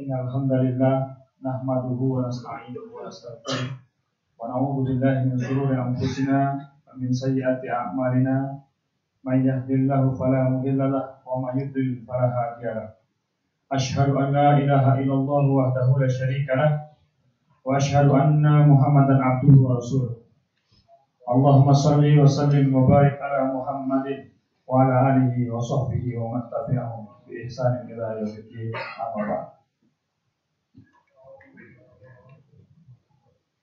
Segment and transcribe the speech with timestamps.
[0.00, 0.94] إن الحمد لله
[1.46, 3.68] نحمده ونستعينه ونستغفره
[4.38, 6.38] ونعوذ بالله من شرور أنفسنا
[6.88, 8.36] ومن سيئات أعمالنا
[9.24, 12.88] من يهد الله فلا مضل له ومن يضلل فلا هادي له
[13.72, 16.70] أشهد أن لا إله إلا الله وحده لا شريك له
[17.64, 20.16] وأشهد أن محمدا عبده ورسوله
[21.32, 24.06] اللهم صل وسلم وبارك على محمد
[24.66, 28.72] وعلى آله وصحبه ومن تبعهم بإحسان إلى يوم الدين
[29.04, 29.46] أما بعد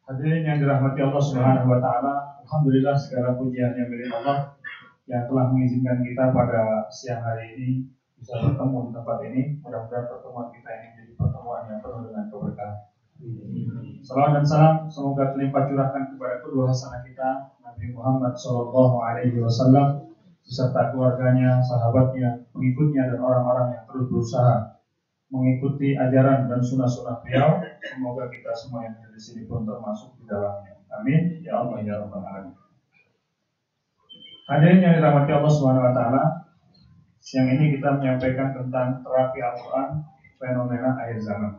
[0.10, 4.58] Hadirin yang dirahmati Allah Subhanahu wa taala, alhamdulillah segala pujian yang milik Allah
[5.06, 7.70] yang telah mengizinkan kita pada siang hari ini
[8.18, 9.42] bisa bertemu di tempat ini.
[9.62, 12.78] Mudah-mudahan pertemuan kita ini menjadi pertemuan yang penuh dengan keberkahan.
[14.02, 17.30] Salam dan salam semoga terlimpah curahkan kepada kedua hasanah kita
[17.62, 20.10] Nabi Muhammad Shallallahu Alaihi Wasallam
[20.42, 24.69] beserta keluarganya, sahabatnya, pengikutnya dan orang-orang yang terus berusaha
[25.30, 27.62] mengikuti ajaran dan sunnah-sunnah beliau.
[27.86, 30.82] Semoga kita semua yang ada di sini pun termasuk di dalamnya.
[30.90, 31.42] Amin.
[31.46, 32.56] Ya Allah ya Rabbal Alamin.
[34.50, 36.24] Hadirin yang dirahmati Allah Subhanahu Wa Taala,
[37.22, 39.90] siang ini kita menyampaikan tentang terapi Al-Quran
[40.42, 41.54] fenomena akhir zaman.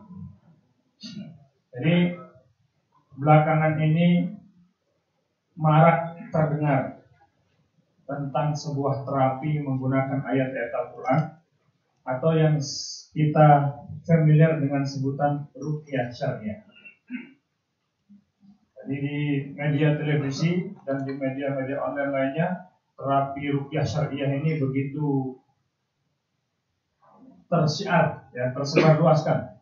[1.71, 2.19] Jadi
[3.15, 4.35] belakangan ini
[5.55, 6.99] marak terdengar
[8.03, 11.21] tentang sebuah terapi menggunakan ayat-ayat Al-Quran
[12.03, 12.59] atau yang
[13.11, 13.47] kita
[14.07, 16.63] familiar dengan sebutan rukyah syariah.
[18.81, 19.17] Jadi di
[19.53, 22.47] media televisi dan di media-media online lainnya
[22.97, 25.37] terapi rukyah syariah ini begitu
[27.51, 29.59] tersiar, ya tersebar luaskan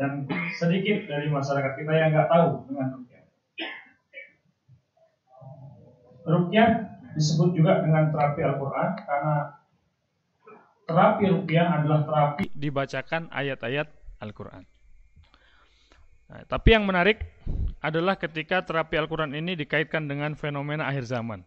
[0.00, 0.24] dan
[0.56, 3.24] sedikit dari masyarakat kita yang nggak tahu dengan rukyah.
[6.28, 6.68] Rukyah
[7.14, 9.36] disebut juga dengan terapi Al-Quran karena
[10.88, 13.86] terapi rukyah adalah terapi dibacakan ayat-ayat
[14.18, 14.66] Al-Quran.
[16.28, 17.22] Nah, tapi yang menarik
[17.80, 21.46] adalah ketika terapi Al-Quran ini dikaitkan dengan fenomena akhir zaman.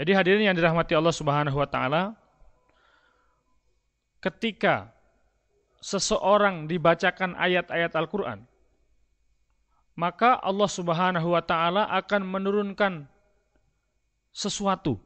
[0.00, 2.16] Jadi hadirin yang dirahmati Allah Subhanahu wa taala,
[4.24, 4.88] ketika
[5.84, 8.48] seseorang dibacakan ayat-ayat Al-Qur'an,
[9.98, 13.04] maka Allah Subhanahu wa taala akan menurunkan
[14.32, 14.96] sesuatu.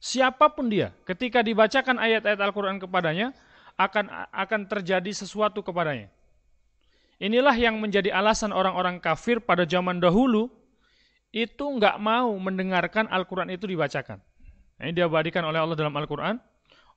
[0.00, 3.36] Siapa pun dia, ketika dibacakan ayat-ayat Al-Qur'an kepadanya,
[3.76, 6.08] akan akan terjadi sesuatu kepadanya.
[7.20, 10.48] Inilah yang menjadi alasan orang-orang kafir pada zaman dahulu
[11.36, 14.24] itu nggak mau mendengarkan Al-Quran itu dibacakan.
[14.80, 16.40] Ini diabadikan oleh Allah dalam Al-Quran.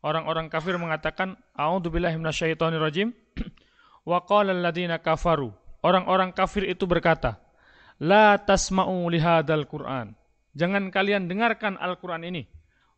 [0.03, 3.11] Orang-orang kafir mengatakan, A'udzubillahi minasyaitonirrajim.
[4.09, 5.51] Wa qala alladziina kafaru.
[5.83, 7.39] Orang-orang kafir itu berkata,
[7.99, 10.15] La tasma'u lihadal Qur'an.
[10.55, 12.43] Jangan kalian dengarkan Al-Quran ini.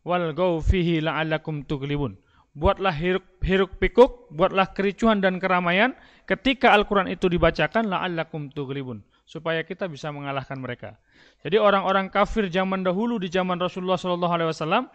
[0.06, 0.30] Wal
[0.62, 2.14] fihi la'allakum tuglibun.
[2.54, 5.98] Buatlah hiruk, hiruk pikuk, buatlah kericuhan dan keramaian
[6.30, 9.02] ketika Al-Quran itu dibacakan la'allakum tuglibun.
[9.26, 10.94] Supaya kita bisa mengalahkan mereka.
[11.42, 14.86] Jadi orang-orang kafir zaman dahulu di zaman Rasulullah SAW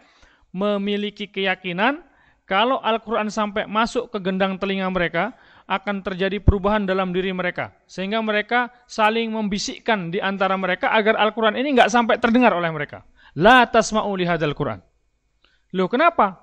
[0.56, 2.00] memiliki keyakinan
[2.48, 5.36] kalau Al-Quran sampai masuk ke gendang telinga mereka
[5.68, 11.54] akan terjadi perubahan dalam diri mereka sehingga mereka saling membisikkan di antara mereka agar Al-Quran
[11.60, 13.04] ini nggak sampai terdengar oleh mereka.
[13.36, 14.91] La tasma'u lihadal Quran.
[15.72, 16.40] Loh kenapa?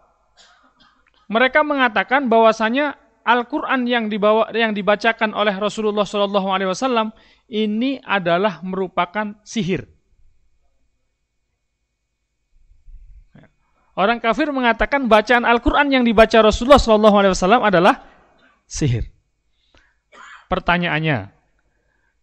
[1.30, 7.14] Mereka mengatakan bahwasanya Al-Quran yang dibawa yang dibacakan oleh Rasulullah SAW
[7.46, 9.86] ini adalah merupakan sihir.
[13.94, 18.02] Orang kafir mengatakan bacaan Al-Quran yang dibaca Rasulullah SAW adalah
[18.66, 19.06] sihir.
[20.50, 21.30] Pertanyaannya,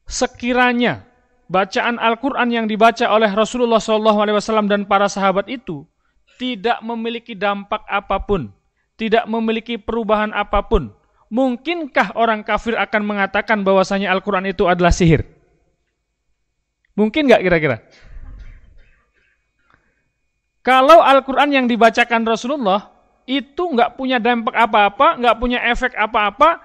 [0.08, 1.06] sekiranya
[1.46, 5.86] bacaan Al-Quran yang dibaca oleh Rasulullah SAW dan para sahabat itu
[6.36, 8.52] tidak memiliki dampak apa pun,
[8.96, 10.92] tidak memiliki perubahan apa pun,
[11.32, 15.24] mungkinkah orang kafir akan mengatakan bahwasanya Al-Quran itu adalah sihir?
[16.96, 17.76] Mungkin nggak kira-kira?
[20.64, 22.90] Kalau Al-Quran yang dibacakan Rasulullah
[23.28, 26.58] itu nggak punya dampak apa-apa, nggak punya efek apa-apa,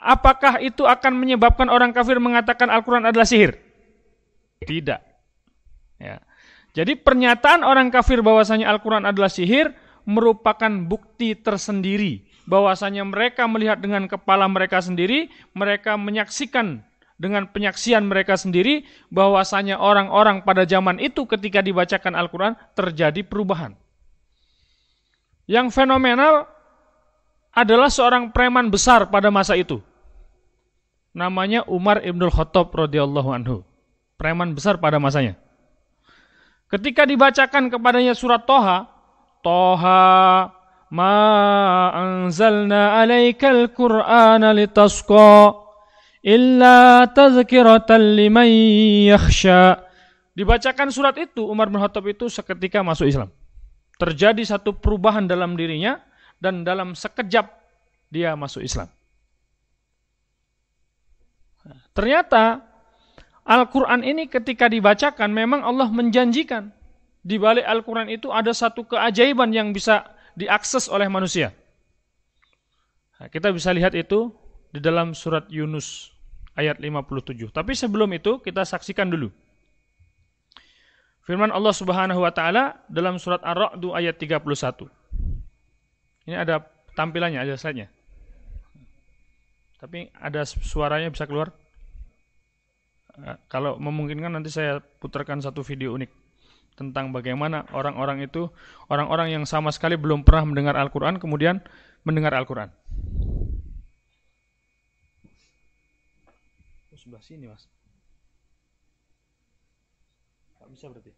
[0.00, 3.56] apakah itu akan menyebabkan orang kafir mengatakan Al-Quran adalah sihir?
[4.60, 5.00] Tidak.
[6.00, 6.20] Ya.
[6.70, 9.74] Jadi pernyataan orang kafir bahwasanya Al-Quran adalah sihir
[10.06, 16.82] merupakan bukti tersendiri bahwasanya mereka melihat dengan kepala mereka sendiri, mereka menyaksikan
[17.20, 23.76] dengan penyaksian mereka sendiri bahwasanya orang-orang pada zaman itu ketika dibacakan Al-Quran terjadi perubahan.
[25.44, 26.48] Yang fenomenal
[27.52, 29.82] adalah seorang preman besar pada masa itu.
[31.10, 33.66] Namanya Umar Ibnul Khattab radhiyallahu anhu.
[34.14, 35.34] Preman besar pada masanya.
[36.70, 38.86] Ketika dibacakan kepadanya surat Toha,
[39.42, 40.46] Toha
[40.94, 41.16] ma
[41.90, 45.50] anzalna alaikal qur'ana litasqa
[46.22, 48.46] illa tazkiratan liman
[49.10, 49.82] yakhsha.
[50.30, 53.34] Dibacakan surat itu Umar bin Khattab itu seketika masuk Islam.
[53.98, 55.98] Terjadi satu perubahan dalam dirinya
[56.38, 57.50] dan dalam sekejap
[58.14, 58.86] dia masuk Islam.
[61.90, 62.69] Ternyata
[63.50, 66.70] Al-Quran ini ketika dibacakan memang Allah menjanjikan
[67.26, 70.06] di balik Al-Quran itu ada satu keajaiban yang bisa
[70.38, 71.50] diakses oleh manusia.
[73.18, 74.30] Nah, kita bisa lihat itu
[74.70, 76.14] di dalam surat Yunus
[76.54, 77.50] ayat 57.
[77.50, 79.28] Tapi sebelum itu kita saksikan dulu.
[81.26, 84.86] Firman Allah Subhanahu wa taala dalam surat Ar-Ra'd ayat 31.
[86.30, 86.64] Ini ada
[86.94, 87.90] tampilannya, ada slide-nya.
[89.82, 91.50] Tapi ada suaranya bisa keluar?
[93.20, 96.08] Nah, kalau memungkinkan nanti saya putarkan satu video unik
[96.72, 98.48] tentang bagaimana orang-orang itu
[98.88, 101.60] orang-orang yang sama sekali belum pernah mendengar Al-Qur'an kemudian
[102.00, 102.72] mendengar Al-Qur'an.
[106.88, 107.68] Oh, sebelah sini, Mas.
[110.56, 111.12] Tak bisa berarti.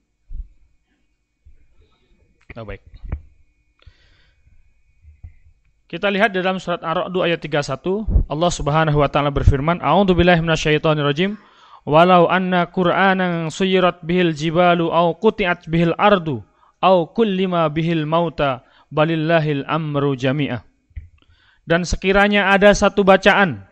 [2.59, 2.83] Oh, baik.
[5.87, 11.52] Kita lihat dalam surat Ar-Ra'd ayat 31, Allah Subhanahu wa taala berfirman, "A'udzubillahi minasyaitonirrajim."
[11.83, 16.43] Walau anna qur'anan suyirat bihil jibalu au quti'at bihil ardu
[16.83, 20.63] au kullima bihil mauta balillahil amru jami'ah.
[21.63, 23.63] Dan sekiranya ada satu bacaan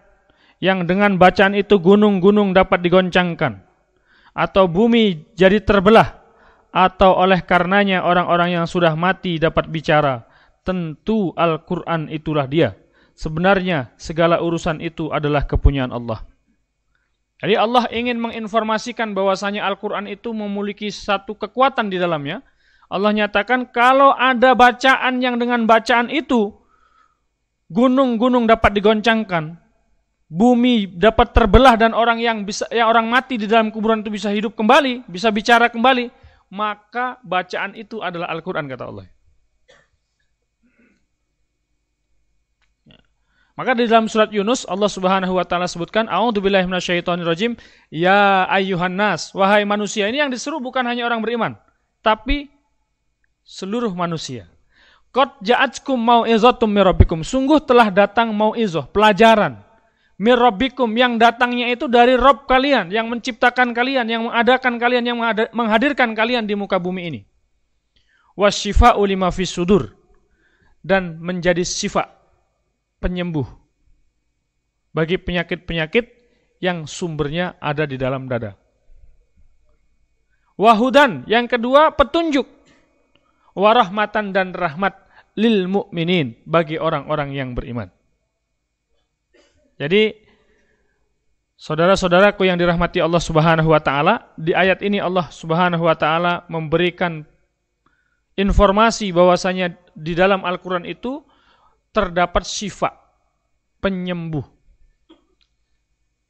[0.62, 3.66] yang dengan bacaan itu gunung-gunung dapat digoncangkan
[4.30, 6.22] atau bumi jadi terbelah
[6.70, 10.22] atau oleh karenanya orang-orang yang sudah mati dapat bicara
[10.62, 12.78] tentu Al-Qur'an itulah dia.
[13.18, 16.29] Sebenarnya segala urusan itu adalah kepunyaan Allah
[17.40, 22.44] jadi Allah ingin menginformasikan bahwasanya Al-Quran itu memiliki satu kekuatan di dalamnya.
[22.92, 26.52] Allah nyatakan kalau ada bacaan yang dengan bacaan itu
[27.72, 29.56] gunung-gunung dapat digoncangkan,
[30.28, 34.28] bumi dapat terbelah dan orang yang bisa yang orang mati di dalam kuburan itu bisa
[34.28, 36.12] hidup kembali, bisa bicara kembali,
[36.52, 39.06] maka bacaan itu adalah Al-Quran kata Allah.
[43.60, 47.60] Maka di dalam surat Yunus Allah Subhanahu wa taala sebutkan a'udzubillahi minasyaitonirrajim
[47.92, 51.60] ya ayyuhan nas wahai manusia ini yang diseru bukan hanya orang beriman
[52.00, 52.48] tapi
[53.44, 54.48] seluruh manusia.
[55.12, 56.88] Qad ja'atkum mau'izatum mir
[57.20, 59.60] Sungguh telah datang mau'izah, pelajaran
[60.16, 60.40] mir
[60.96, 65.20] yang datangnya itu dari Rob kalian yang menciptakan kalian, yang mengadakan kalian, yang
[65.52, 67.20] menghadirkan kalian di muka bumi ini.
[68.40, 69.92] Wasyifa'u lima fis sudur
[70.80, 72.19] dan menjadi sifat
[73.00, 73.48] penyembuh
[74.92, 76.06] bagi penyakit-penyakit
[76.60, 78.54] yang sumbernya ada di dalam dada.
[80.60, 82.44] Wahudan, yang kedua petunjuk.
[83.56, 84.92] Warahmatan dan rahmat
[85.34, 87.88] lil mukminin bagi orang-orang yang beriman.
[89.80, 90.12] Jadi
[91.56, 97.24] saudara-saudaraku yang dirahmati Allah Subhanahu wa taala, di ayat ini Allah Subhanahu wa taala memberikan
[98.36, 101.24] informasi bahwasanya di dalam Al-Qur'an itu
[101.90, 102.94] terdapat sifat
[103.82, 104.44] penyembuh.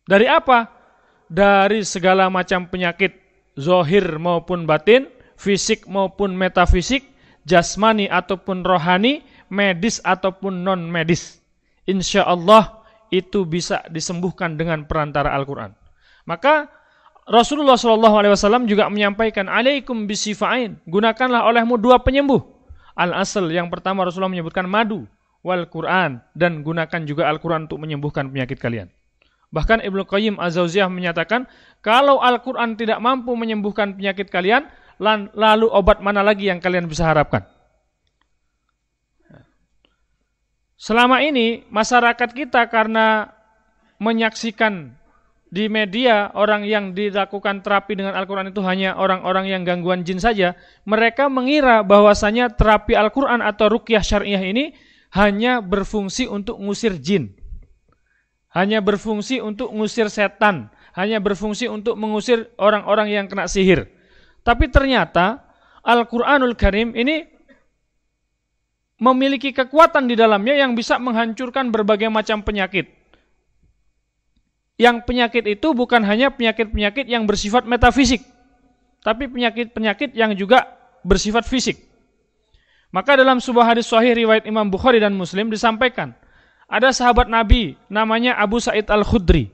[0.09, 0.67] Dari apa?
[1.31, 3.15] Dari segala macam penyakit
[3.55, 5.07] zohir maupun batin,
[5.39, 7.07] fisik maupun metafisik,
[7.47, 9.23] jasmani ataupun rohani,
[9.53, 11.39] medis ataupun non medis.
[11.87, 12.83] Insya Allah
[13.15, 15.75] itu bisa disembuhkan dengan perantara Al-Quran.
[16.27, 16.71] Maka
[17.31, 22.43] Rasulullah SAW juga menyampaikan, Alaikum bisifain, gunakanlah olehmu dua penyembuh.
[22.99, 25.07] Al-asal yang pertama Rasulullah menyebutkan madu
[25.41, 28.93] wal Quran dan gunakan juga Al-Quran untuk menyembuhkan penyakit kalian.
[29.51, 31.51] Bahkan Ibnu Qayyim Az-Zauziyah menyatakan,
[31.83, 34.71] kalau Al-Quran tidak mampu menyembuhkan penyakit kalian,
[35.35, 37.43] lalu obat mana lagi yang kalian bisa harapkan?
[40.81, 43.29] Selama ini masyarakat kita karena
[44.01, 44.97] menyaksikan
[45.51, 50.55] di media orang yang dilakukan terapi dengan Al-Quran itu hanya orang-orang yang gangguan jin saja,
[50.87, 54.73] mereka mengira bahwasanya terapi Al-Quran atau rukyah syariah ini
[55.11, 57.35] hanya berfungsi untuk ngusir jin.
[58.51, 63.87] Hanya berfungsi untuk ngusir setan, hanya berfungsi untuk mengusir orang-orang yang kena sihir.
[64.43, 65.47] Tapi ternyata
[65.87, 67.27] Al-Qur'anul Karim ini
[69.01, 72.91] memiliki kekuatan di dalamnya yang bisa menghancurkan berbagai macam penyakit.
[74.81, 78.25] Yang penyakit itu bukan hanya penyakit-penyakit yang bersifat metafisik,
[79.05, 80.69] tapi penyakit-penyakit yang juga
[81.05, 81.90] bersifat fisik.
[82.91, 86.11] Maka dalam sebuah hadis sahih riwayat Imam Bukhari dan Muslim disampaikan,
[86.67, 89.51] ada sahabat Nabi namanya Abu Sa'id Al-Khudri.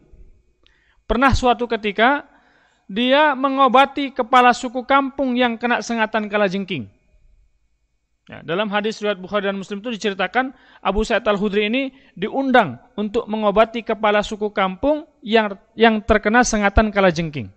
[1.05, 2.25] Pernah suatu ketika
[2.89, 6.89] dia mengobati kepala suku kampung yang kena sengatan kalajengking.
[8.27, 10.51] Ya, dalam hadis riwayat Bukhari dan Muslim itu diceritakan
[10.83, 17.53] Abu Sa'id Al-Khudri ini diundang untuk mengobati kepala suku kampung yang yang terkena sengatan kalajengking.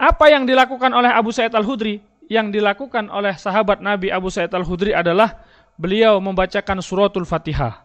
[0.00, 2.09] Apa yang dilakukan oleh Abu Sa'id Al-Khudri?
[2.30, 5.42] Yang dilakukan oleh sahabat Nabi Abu Sa'id Al-Khudri adalah
[5.74, 7.82] beliau membacakan suratul Fatihah.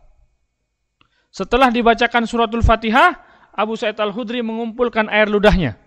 [1.34, 3.18] Setelah dibacakan suratul Fatihah,
[3.58, 5.82] Abu Sa'id Al-Khudri mengumpulkan air ludahnya.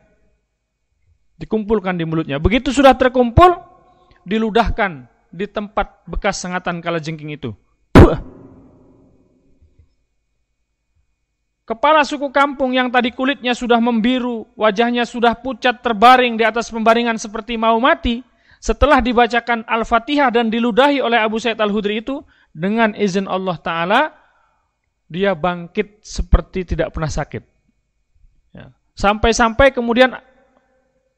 [1.38, 2.42] Dikumpulkan di mulutnya.
[2.42, 3.62] Begitu sudah terkumpul,
[4.26, 7.54] diludahkan di tempat bekas sengatan kala jengking itu.
[11.68, 17.20] Kepala suku kampung yang tadi kulitnya sudah membiru, wajahnya sudah pucat terbaring di atas pembaringan
[17.20, 18.24] seperti mau mati,
[18.58, 24.00] setelah dibacakan Al-Fatihah dan diludahi oleh Abu Said Al-Hudri itu, dengan izin Allah Ta'ala,
[25.08, 27.42] dia bangkit seperti tidak pernah sakit.
[28.52, 28.74] Ya.
[28.98, 30.12] Sampai-sampai kemudian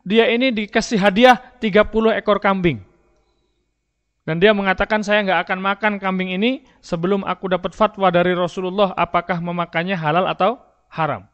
[0.05, 2.85] dia ini dikasih hadiah 30 ekor kambing.
[4.29, 8.95] Dan dia mengatakan saya nggak akan makan kambing ini sebelum aku dapat fatwa dari Rasulullah
[8.95, 10.61] apakah memakannya halal atau
[10.93, 11.27] haram.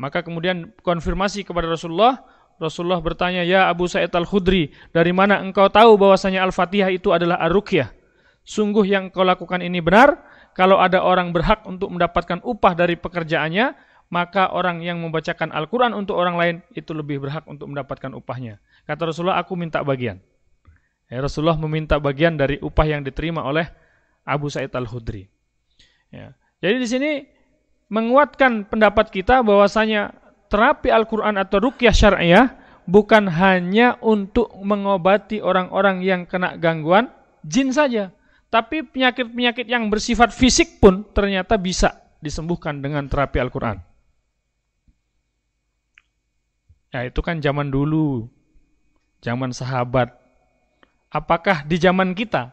[0.00, 2.24] Maka kemudian konfirmasi kepada Rasulullah,
[2.60, 7.88] Rasulullah bertanya, "Ya Abu Sa'id Al-Khudri, dari mana engkau tahu bahwasanya Al-Fatihah itu adalah ar-ruqyah?
[8.44, 10.20] Sungguh yang engkau lakukan ini benar.
[10.52, 13.72] Kalau ada orang berhak untuk mendapatkan upah dari pekerjaannya,
[14.12, 19.08] maka orang yang membacakan Al-Qur'an untuk orang lain itu lebih berhak untuk mendapatkan upahnya." Kata
[19.08, 20.20] Rasulullah, "Aku minta bagian."
[21.08, 23.66] Ya, Rasulullah meminta bagian dari upah yang diterima oleh
[24.22, 25.26] Abu Sa'id Al-Khudri.
[26.12, 26.36] Ya.
[26.60, 27.10] Jadi di sini
[27.90, 30.14] menguatkan pendapat kita bahwasanya
[30.50, 32.50] terapi Al-Quran atau rukyah syariah
[32.84, 37.08] bukan hanya untuk mengobati orang-orang yang kena gangguan
[37.46, 38.10] jin saja.
[38.50, 43.78] Tapi penyakit-penyakit yang bersifat fisik pun ternyata bisa disembuhkan dengan terapi Al-Quran.
[46.90, 48.26] Ya itu kan zaman dulu,
[49.22, 50.10] zaman sahabat,
[51.14, 52.50] apakah di zaman kita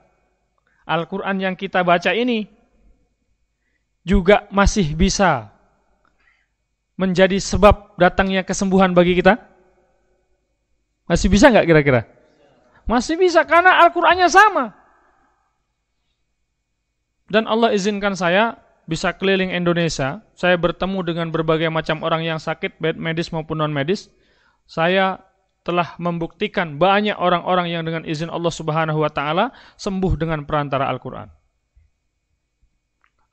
[0.86, 2.46] Al-Quran yang kita baca ini
[4.06, 5.57] juga masih bisa
[6.98, 9.38] menjadi sebab datangnya kesembuhan bagi kita?
[11.08, 12.02] Masih bisa nggak kira-kira?
[12.90, 14.76] Masih bisa karena Al-Qur'annya sama.
[17.28, 22.80] Dan Allah izinkan saya bisa keliling Indonesia, saya bertemu dengan berbagai macam orang yang sakit,
[22.80, 24.08] baik medis maupun non medis.
[24.68, 25.20] Saya
[25.68, 31.28] telah membuktikan banyak orang-orang yang dengan izin Allah Subhanahu wa taala sembuh dengan perantara Al-Qur'an.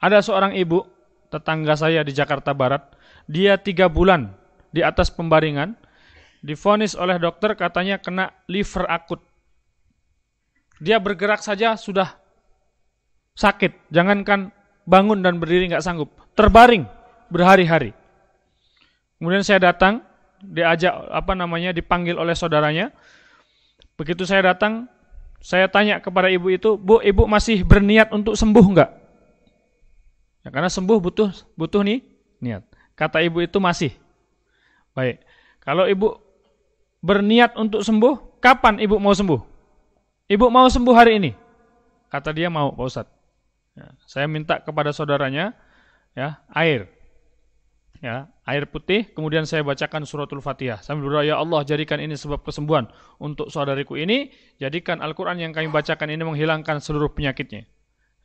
[0.03, 0.83] Ada seorang ibu
[1.31, 2.83] tetangga saya di Jakarta Barat,
[3.31, 4.33] dia tiga bulan
[4.75, 5.79] di atas pembaringan,
[6.45, 9.21] difonis oleh dokter katanya kena liver akut.
[10.83, 12.19] Dia bergerak saja sudah
[13.39, 14.51] sakit, jangankan
[14.85, 16.85] bangun dan berdiri nggak sanggup, terbaring
[17.33, 17.97] berhari-hari.
[19.17, 20.05] Kemudian saya datang,
[20.45, 22.93] diajak apa namanya dipanggil oleh saudaranya.
[23.97, 24.91] Begitu saya datang,
[25.41, 28.91] saya tanya kepada ibu itu, "Bu, ibu masih berniat untuk sembuh enggak?"
[30.45, 32.05] Ya, karena sembuh butuh butuh nih
[32.43, 32.74] niat.
[32.95, 33.93] Kata ibu itu masih.
[34.95, 35.23] Baik.
[35.63, 36.19] Kalau ibu
[37.03, 39.41] berniat untuk sembuh, kapan ibu mau sembuh?
[40.31, 41.31] Ibu mau sembuh hari ini?
[42.09, 43.07] Kata dia mau, Pak Ustaz.
[43.75, 45.51] Ya, saya minta kepada saudaranya
[46.15, 46.87] ya air
[48.05, 50.85] ya, air putih, kemudian saya bacakan suratul Fatihah.
[50.85, 54.29] Sambil berdoa, ya Allah jadikan ini sebab kesembuhan untuk saudariku ini,
[54.61, 57.65] jadikan Al-Quran yang kami bacakan ini menghilangkan seluruh penyakitnya.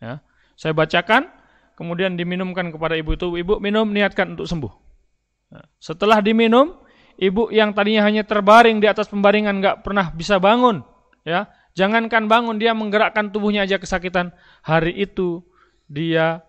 [0.03, 0.19] Ya.
[0.59, 1.31] Saya bacakan,
[1.79, 4.73] kemudian diminumkan kepada ibu itu, ibu minum niatkan untuk sembuh.
[5.55, 5.63] Ya.
[5.79, 6.75] Setelah diminum,
[7.15, 10.83] ibu yang tadinya hanya terbaring di atas pembaringan nggak pernah bisa bangun,
[11.23, 11.47] ya,
[11.79, 14.35] jangankan bangun dia menggerakkan tubuhnya aja kesakitan.
[14.67, 15.39] Hari itu
[15.87, 16.43] dia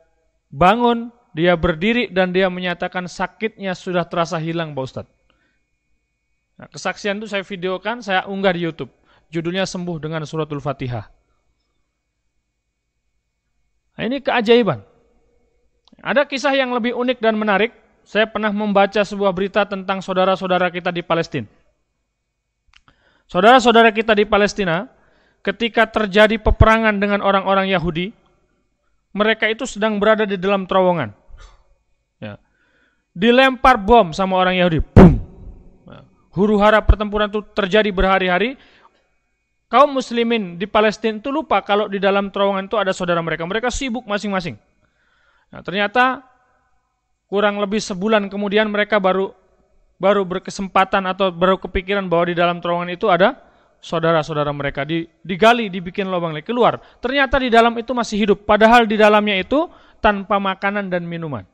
[0.50, 5.14] bangun dia berdiri dan dia menyatakan sakitnya sudah terasa hilang Pak Ustadz.
[6.60, 8.92] Nah, kesaksian itu saya videokan, saya unggah di Youtube.
[9.32, 11.08] Judulnya Sembuh dengan Suratul Fatihah.
[13.96, 14.84] Nah, ini keajaiban.
[16.00, 17.76] Ada kisah yang lebih unik dan menarik.
[18.04, 21.46] Saya pernah membaca sebuah berita tentang saudara-saudara kita di Palestina.
[23.30, 24.90] Saudara-saudara kita di Palestina,
[25.44, 28.10] ketika terjadi peperangan dengan orang-orang Yahudi,
[29.14, 31.20] mereka itu sedang berada di dalam terowongan
[33.14, 34.80] dilempar bom sama orang Yahudi.
[34.94, 35.12] Boom.
[36.30, 38.54] Huru hara pertempuran itu terjadi berhari-hari.
[39.70, 43.46] Kaum muslimin di Palestina itu lupa kalau di dalam terowongan itu ada saudara mereka.
[43.46, 44.58] Mereka sibuk masing-masing.
[45.50, 46.24] Nah, ternyata
[47.30, 49.34] kurang lebih sebulan kemudian mereka baru
[50.00, 53.36] baru berkesempatan atau baru kepikiran bahwa di dalam terowongan itu ada
[53.84, 56.80] saudara-saudara mereka di, digali, dibikin lubang lagi keluar.
[57.00, 59.68] Ternyata di dalam itu masih hidup, padahal di dalamnya itu
[60.00, 61.44] tanpa makanan dan minuman.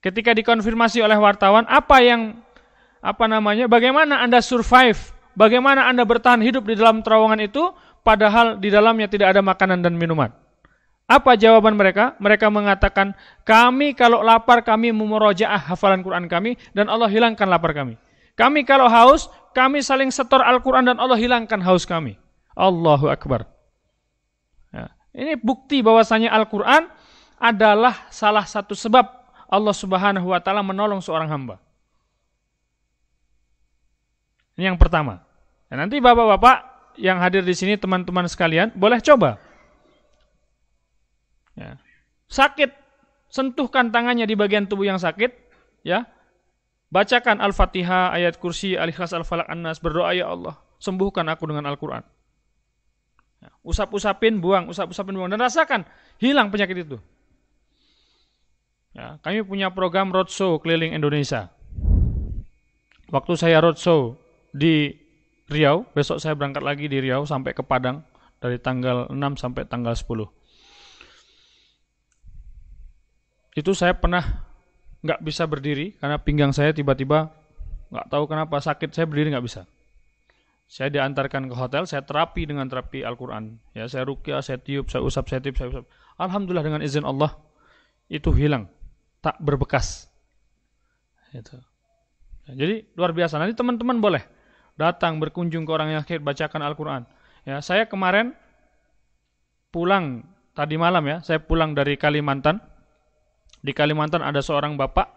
[0.00, 2.40] Ketika dikonfirmasi oleh wartawan, apa yang
[3.04, 3.68] apa namanya?
[3.68, 4.96] Bagaimana Anda survive?
[5.36, 7.68] Bagaimana Anda bertahan hidup di dalam terowongan itu?
[8.00, 10.32] padahal di dalamnya tidak ada makanan dan minuman.
[11.10, 12.14] Apa jawaban mereka?
[12.22, 17.98] Mereka mengatakan, kami kalau lapar kami memurojaah hafalan Quran kami dan Allah hilangkan lapar kami.
[18.38, 22.14] Kami kalau haus, kami saling setor Al-Quran dan Allah hilangkan haus kami.
[22.54, 23.50] Allahu Akbar.
[24.70, 24.94] Ya.
[25.10, 26.86] Ini bukti bahwasanya Al-Quran
[27.42, 29.02] adalah salah satu sebab
[29.50, 31.58] Allah Subhanahu wa taala menolong seorang hamba.
[34.54, 35.26] Ini yang pertama.
[35.66, 39.49] Dan nanti Bapak-bapak yang hadir di sini teman-teman sekalian boleh coba
[41.60, 41.76] Ya.
[42.32, 42.72] Sakit,
[43.28, 45.28] sentuhkan tangannya di bagian tubuh yang sakit,
[45.84, 46.08] ya.
[46.90, 52.02] Bacakan Al-Fatihah, ayat kursi, Al-Ikhlas, Al-Falaq, An-Nas, berdoa ya Allah, sembuhkan aku dengan Al-Qur'an.
[53.44, 53.52] Ya.
[53.62, 55.84] Usap-usapin, buang, usap-usapin, buang dan rasakan
[56.18, 56.98] hilang penyakit itu.
[58.90, 61.54] Ya, kami punya program roadshow keliling Indonesia.
[63.10, 64.18] Waktu saya roadshow
[64.50, 64.98] di
[65.50, 68.06] Riau, besok saya berangkat lagi di Riau sampai ke Padang
[68.38, 70.39] dari tanggal 6 sampai tanggal 10.
[73.54, 74.46] Itu saya pernah
[75.00, 77.32] nggak bisa berdiri karena pinggang saya tiba-tiba
[77.90, 79.66] nggak tahu kenapa sakit saya berdiri nggak bisa.
[80.70, 83.58] Saya diantarkan ke hotel, saya terapi dengan terapi Al-Quran.
[83.74, 85.84] Ya, saya rukyah, saya tiup, saya usap, saya tiup, saya usap.
[86.14, 87.34] Alhamdulillah dengan izin Allah
[88.06, 88.70] itu hilang,
[89.18, 90.06] tak berbekas.
[91.34, 91.58] Itu.
[92.46, 93.42] Ya, jadi luar biasa.
[93.42, 94.22] Nanti teman-teman boleh
[94.78, 97.02] datang berkunjung ke orang yang sakit, bacakan Al-Quran.
[97.42, 98.38] Ya, saya kemarin
[99.74, 100.22] pulang
[100.54, 102.62] tadi malam ya, saya pulang dari Kalimantan
[103.60, 105.08] di Kalimantan ada seorang bapak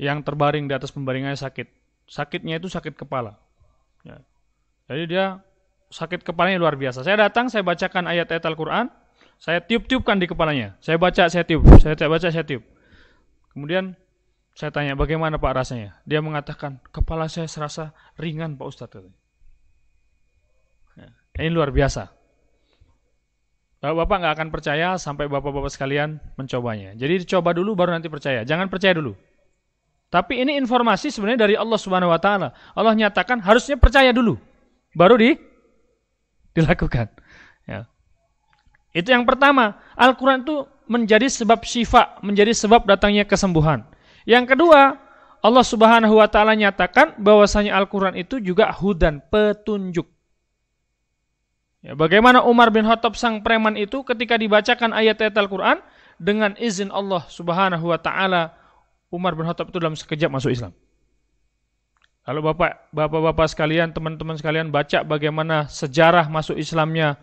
[0.00, 1.68] yang terbaring di atas pembaringannya sakit.
[2.08, 3.36] Sakitnya itu sakit kepala.
[4.04, 4.20] Ya.
[4.88, 5.24] Jadi dia
[5.90, 7.04] sakit kepalanya luar biasa.
[7.04, 8.88] Saya datang, saya bacakan ayat-ayat Al-Quran,
[9.40, 10.76] saya tiup-tiupkan di kepalanya.
[10.84, 11.64] Saya baca, saya tiup.
[11.80, 12.64] Saya baca, saya tiup.
[13.52, 13.96] Kemudian
[14.54, 15.98] saya tanya, bagaimana Pak rasanya?
[16.04, 19.08] Dia mengatakan, kepala saya serasa ringan Pak Ustadz.
[20.98, 21.08] Ya.
[21.40, 22.19] Ini luar biasa.
[23.80, 26.92] Bapak-bapak nggak akan percaya sampai bapak-bapak sekalian mencobanya.
[27.00, 28.44] Jadi dicoba dulu baru nanti percaya.
[28.44, 29.16] Jangan percaya dulu.
[30.12, 32.52] Tapi ini informasi sebenarnya dari Allah Subhanahu wa taala.
[32.76, 34.36] Allah nyatakan harusnya percaya dulu.
[34.92, 35.32] Baru di
[36.52, 37.08] dilakukan.
[37.64, 37.88] Ya.
[38.92, 39.80] Itu yang pertama.
[39.96, 43.86] Al-Qur'an itu menjadi sebab syifa, menjadi sebab datangnya kesembuhan.
[44.28, 44.98] Yang kedua,
[45.40, 50.04] Allah Subhanahu wa taala nyatakan bahwasanya Al-Qur'an itu juga hudan, petunjuk.
[51.80, 55.80] Ya, bagaimana Umar bin Khattab sang preman itu ketika dibacakan ayat-ayat Al-Quran
[56.20, 58.52] dengan izin Allah Subhanahu wa taala
[59.08, 60.76] Umar bin Khattab itu dalam sekejap masuk Islam.
[62.20, 67.16] Kalau Bapak Bapak-bapak sekalian, teman-teman sekalian baca bagaimana sejarah masuk Islamnya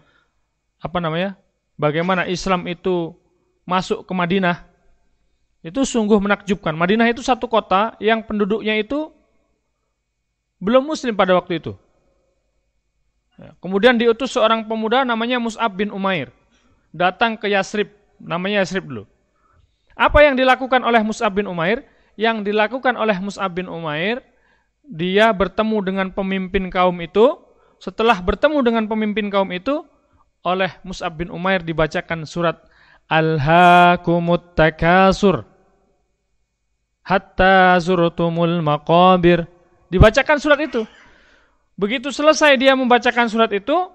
[0.82, 1.38] apa namanya?
[1.78, 3.14] Bagaimana Islam itu
[3.62, 4.66] masuk ke Madinah.
[5.62, 6.74] Itu sungguh menakjubkan.
[6.74, 9.14] Madinah itu satu kota yang penduduknya itu
[10.58, 11.78] belum muslim pada waktu itu.
[13.38, 16.34] Ya, kemudian diutus seorang pemuda namanya Mus'ab bin Umair.
[16.90, 19.04] Datang ke Yasrib, namanya Yasrib dulu.
[19.94, 21.86] Apa yang dilakukan oleh Mus'ab bin Umair?
[22.18, 24.26] Yang dilakukan oleh Mus'ab bin Umair,
[24.82, 27.38] dia bertemu dengan pemimpin kaum itu.
[27.78, 29.86] Setelah bertemu dengan pemimpin kaum itu,
[30.42, 32.58] oleh Mus'ab bin Umair dibacakan surat
[33.06, 35.46] Al-Hakumut Takasur
[37.08, 39.48] Hatta zurtumul maqabir.
[39.88, 40.84] Dibacakan surat itu.
[41.78, 43.94] Begitu selesai dia membacakan surat itu,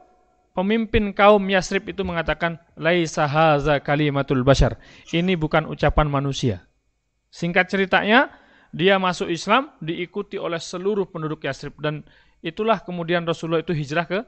[0.55, 4.79] pemimpin kaum Yasrib itu mengatakan, Laisa haza kalimatul bashar.
[5.11, 6.63] Ini bukan ucapan manusia.
[7.35, 8.31] Singkat ceritanya,
[8.71, 12.07] dia masuk Islam diikuti oleh seluruh penduduk Yasrib dan
[12.41, 14.21] itulah kemudian Rasulullah itu hijrah ke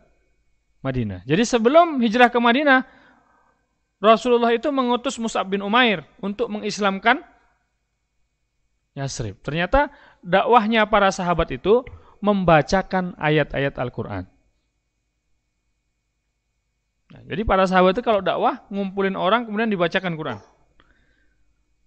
[0.85, 1.25] Madinah.
[1.25, 2.85] Jadi sebelum hijrah ke Madinah,
[4.05, 7.25] Rasulullah itu mengutus Mus'ab bin Umair untuk mengislamkan
[8.93, 9.40] Yasrib.
[9.40, 9.88] Ternyata
[10.21, 11.83] dakwahnya para sahabat itu
[12.25, 14.25] membacakan ayat-ayat Al-Quran.
[17.13, 20.39] Nah, jadi para sahabat itu kalau dakwah ngumpulin orang kemudian dibacakan Quran.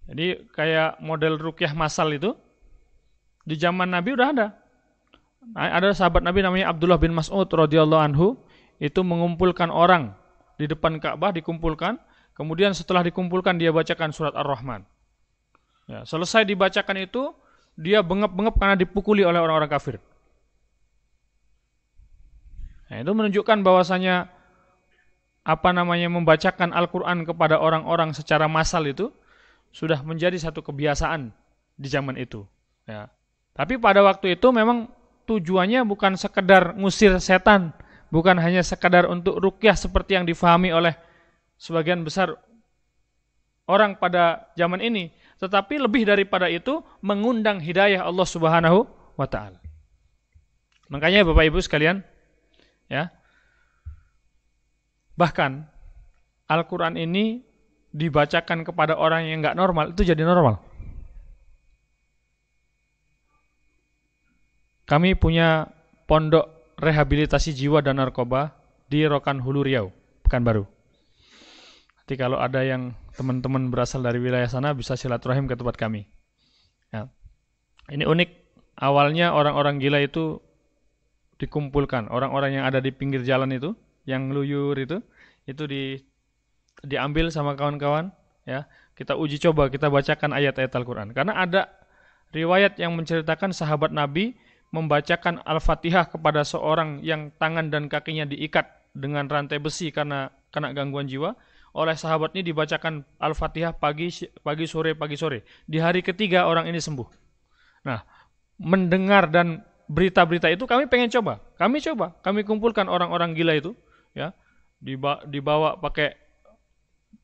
[0.08, 2.38] Jadi kayak model rukyah masal itu
[3.42, 4.46] di zaman Nabi udah ada.
[5.52, 8.38] Nah, ada sahabat Nabi namanya Abdullah bin Mas'ud radhiyallahu anhu
[8.78, 10.14] itu mengumpulkan orang
[10.54, 11.98] di depan Ka'bah dikumpulkan,
[12.38, 14.86] kemudian setelah dikumpulkan dia bacakan surat Ar-Rahman.
[15.90, 17.34] Ya, selesai dibacakan itu
[17.74, 19.98] dia bengep-bengep karena dipukuli oleh orang-orang kafir.
[22.88, 24.32] Nah, itu menunjukkan bahwasanya
[25.44, 29.12] apa namanya membacakan Al-Qur'an kepada orang-orang secara massal itu
[29.72, 31.32] sudah menjadi satu kebiasaan
[31.76, 32.44] di zaman itu,
[32.88, 33.08] ya.
[33.52, 34.88] Tapi pada waktu itu memang
[35.28, 37.76] tujuannya bukan sekedar ngusir setan,
[38.08, 40.96] bukan hanya sekedar untuk rukyah seperti yang difahami oleh
[41.60, 42.38] sebagian besar
[43.68, 48.88] orang pada zaman ini, tetapi lebih daripada itu mengundang hidayah Allah Subhanahu
[49.20, 49.60] wa taala.
[50.88, 52.00] Makanya Bapak Ibu sekalian,
[52.88, 53.12] Ya.
[55.14, 55.68] Bahkan
[56.48, 57.44] Al-Quran ini
[57.92, 60.60] dibacakan kepada orang yang nggak normal itu jadi normal.
[64.88, 65.68] Kami punya
[66.08, 68.56] pondok rehabilitasi jiwa dan narkoba
[68.88, 69.92] di Rokan Hulu Riau,
[70.24, 70.64] Pekanbaru.
[72.08, 76.08] Jadi kalau ada yang teman-teman berasal dari wilayah sana bisa silaturahim ke tempat kami.
[76.88, 77.12] Ya.
[77.92, 78.30] Ini unik.
[78.80, 80.40] Awalnya orang-orang gila itu
[81.38, 83.74] dikumpulkan, orang-orang yang ada di pinggir jalan itu,
[84.04, 84.98] yang luyur itu,
[85.46, 85.82] itu di
[86.82, 88.10] diambil sama kawan-kawan,
[88.46, 88.66] ya.
[88.98, 91.14] Kita uji coba, kita bacakan ayat-ayat Al-Qur'an.
[91.14, 91.70] Karena ada
[92.34, 94.34] riwayat yang menceritakan sahabat Nabi
[94.74, 101.08] membacakan Al-Fatihah kepada seorang yang tangan dan kakinya diikat dengan rantai besi karena kena gangguan
[101.08, 101.38] jiwa,
[101.78, 104.10] oleh sahabat ini dibacakan Al-Fatihah pagi
[104.42, 105.46] pagi sore pagi sore.
[105.64, 107.08] Di hari ketiga orang ini sembuh.
[107.86, 108.02] Nah,
[108.60, 111.40] mendengar dan berita-berita itu kami pengen coba.
[111.56, 113.72] Kami coba, kami kumpulkan orang-orang gila itu,
[114.12, 114.36] ya,
[114.78, 116.14] dibawa, pakai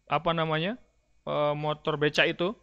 [0.08, 0.80] apa namanya?
[1.28, 2.56] E, motor becak itu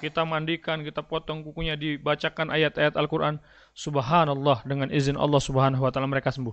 [0.00, 3.40] kita mandikan, kita potong kukunya, dibacakan ayat-ayat Al-Quran.
[3.72, 6.52] Subhanallah, dengan izin Allah subhanahu wa ta'ala mereka sembuh.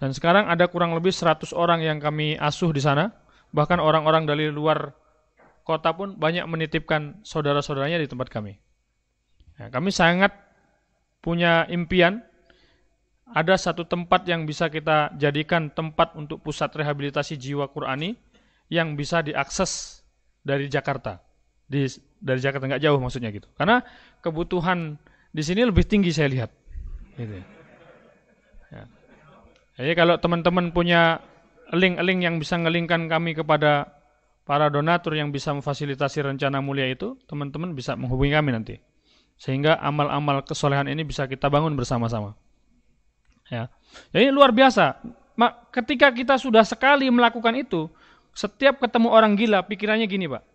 [0.00, 3.12] Dan sekarang ada kurang lebih 100 orang yang kami asuh di sana.
[3.52, 4.96] Bahkan orang-orang dari luar
[5.68, 8.56] kota pun banyak menitipkan saudara-saudaranya di tempat kami.
[9.60, 10.32] Ya, kami sangat
[11.20, 12.24] punya impian
[13.30, 18.18] ada satu tempat yang bisa kita jadikan tempat untuk pusat rehabilitasi jiwa Qurani
[18.66, 20.02] yang bisa diakses
[20.42, 21.22] dari Jakarta
[21.70, 21.86] di
[22.18, 23.46] dari Jakarta nggak jauh maksudnya gitu.
[23.54, 23.78] Karena
[24.18, 24.98] kebutuhan
[25.30, 26.50] di sini lebih tinggi saya lihat.
[27.14, 27.38] Gitu.
[28.74, 28.84] Ya.
[29.78, 31.22] Jadi kalau teman-teman punya
[31.70, 33.94] link-link yang bisa ngelingkan kami kepada
[34.42, 38.74] para donatur yang bisa memfasilitasi rencana mulia itu, teman-teman bisa menghubungi kami nanti.
[39.40, 42.36] Sehingga amal-amal kesolehan ini bisa kita bangun bersama-sama.
[43.48, 43.72] Ya.
[44.12, 45.00] Jadi luar biasa.
[45.72, 47.88] Ketika kita sudah sekali melakukan itu,
[48.36, 50.50] setiap ketemu orang gila, pikirannya gini, Pak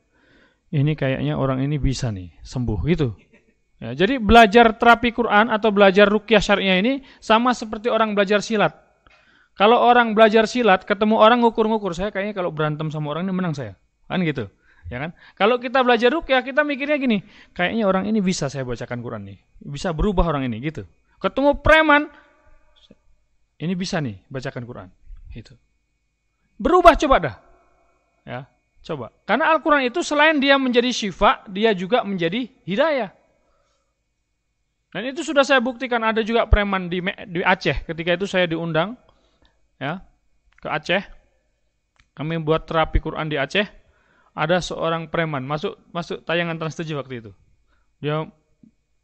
[0.76, 3.14] ini kayaknya orang ini bisa nih sembuh gitu.
[3.76, 8.72] Ya, jadi belajar terapi Quran atau belajar rukyah syariah ini sama seperti orang belajar silat.
[9.56, 13.56] Kalau orang belajar silat ketemu orang ngukur-ngukur, saya kayaknya kalau berantem sama orang ini menang
[13.56, 13.76] saya.
[14.08, 14.48] Kan gitu.
[14.86, 15.18] Ya kan?
[15.34, 17.26] Kalau kita belajar rukyah kita mikirnya gini,
[17.58, 19.38] kayaknya orang ini bisa saya bacakan Quran nih.
[19.66, 20.86] Bisa berubah orang ini gitu.
[21.18, 22.06] Ketemu preman
[23.58, 24.88] ini bisa nih bacakan Quran.
[25.34, 25.58] Gitu.
[26.62, 27.36] Berubah coba dah.
[28.28, 28.46] Ya.
[28.86, 29.10] Coba.
[29.26, 33.10] Karena Al-Quran itu selain dia menjadi syifa, dia juga menjadi hidayah.
[34.94, 37.84] Dan itu sudah saya buktikan ada juga preman di, di Aceh.
[37.90, 38.94] Ketika itu saya diundang
[39.82, 40.06] ya
[40.62, 41.04] ke Aceh.
[42.16, 43.66] Kami buat terapi Quran di Aceh.
[44.36, 47.32] Ada seorang preman masuk masuk tayangan Trans waktu itu.
[48.04, 48.28] Dia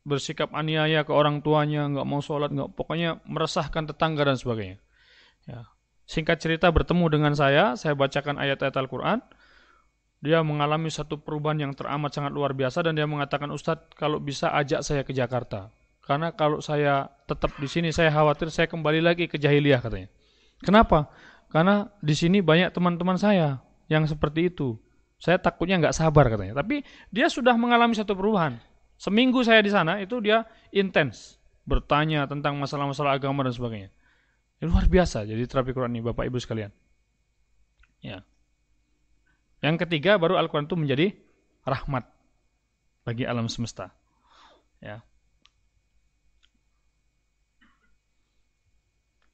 [0.04, 4.78] bersikap aniaya ke orang tuanya, nggak mau sholat, nggak pokoknya meresahkan tetangga dan sebagainya.
[5.48, 5.72] Ya.
[6.04, 9.24] Singkat cerita bertemu dengan saya, saya bacakan ayat-ayat Al-Quran
[10.22, 14.54] dia mengalami satu perubahan yang teramat sangat luar biasa dan dia mengatakan Ustadz kalau bisa
[14.54, 15.74] ajak saya ke Jakarta
[16.06, 20.10] karena kalau saya tetap di sini saya khawatir saya kembali lagi ke jahiliyah katanya.
[20.62, 21.10] Kenapa?
[21.50, 24.78] Karena di sini banyak teman-teman saya yang seperti itu.
[25.22, 26.58] Saya takutnya nggak sabar katanya.
[26.58, 26.82] Tapi
[27.14, 28.58] dia sudah mengalami satu perubahan.
[28.98, 33.90] Seminggu saya di sana itu dia intens bertanya tentang masalah-masalah agama dan sebagainya.
[34.58, 36.74] Ya, luar biasa jadi terapi Quran ini Bapak Ibu sekalian.
[38.02, 38.26] Ya.
[39.62, 41.08] Yang ketiga baru Al-Quran itu menjadi
[41.66, 42.10] rahmat
[43.06, 43.94] bagi alam semesta.
[44.82, 45.06] Ya.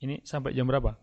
[0.03, 0.99] Ini sampai jam berapa?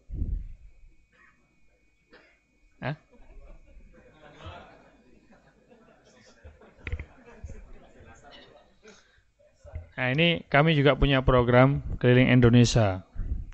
[9.94, 13.06] Nah ini kami juga punya program keliling Indonesia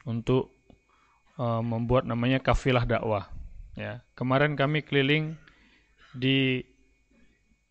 [0.09, 0.53] untuk
[1.37, 3.29] uh, membuat namanya kafilah dakwah.
[3.76, 5.37] Ya, kemarin kami keliling
[6.16, 6.64] di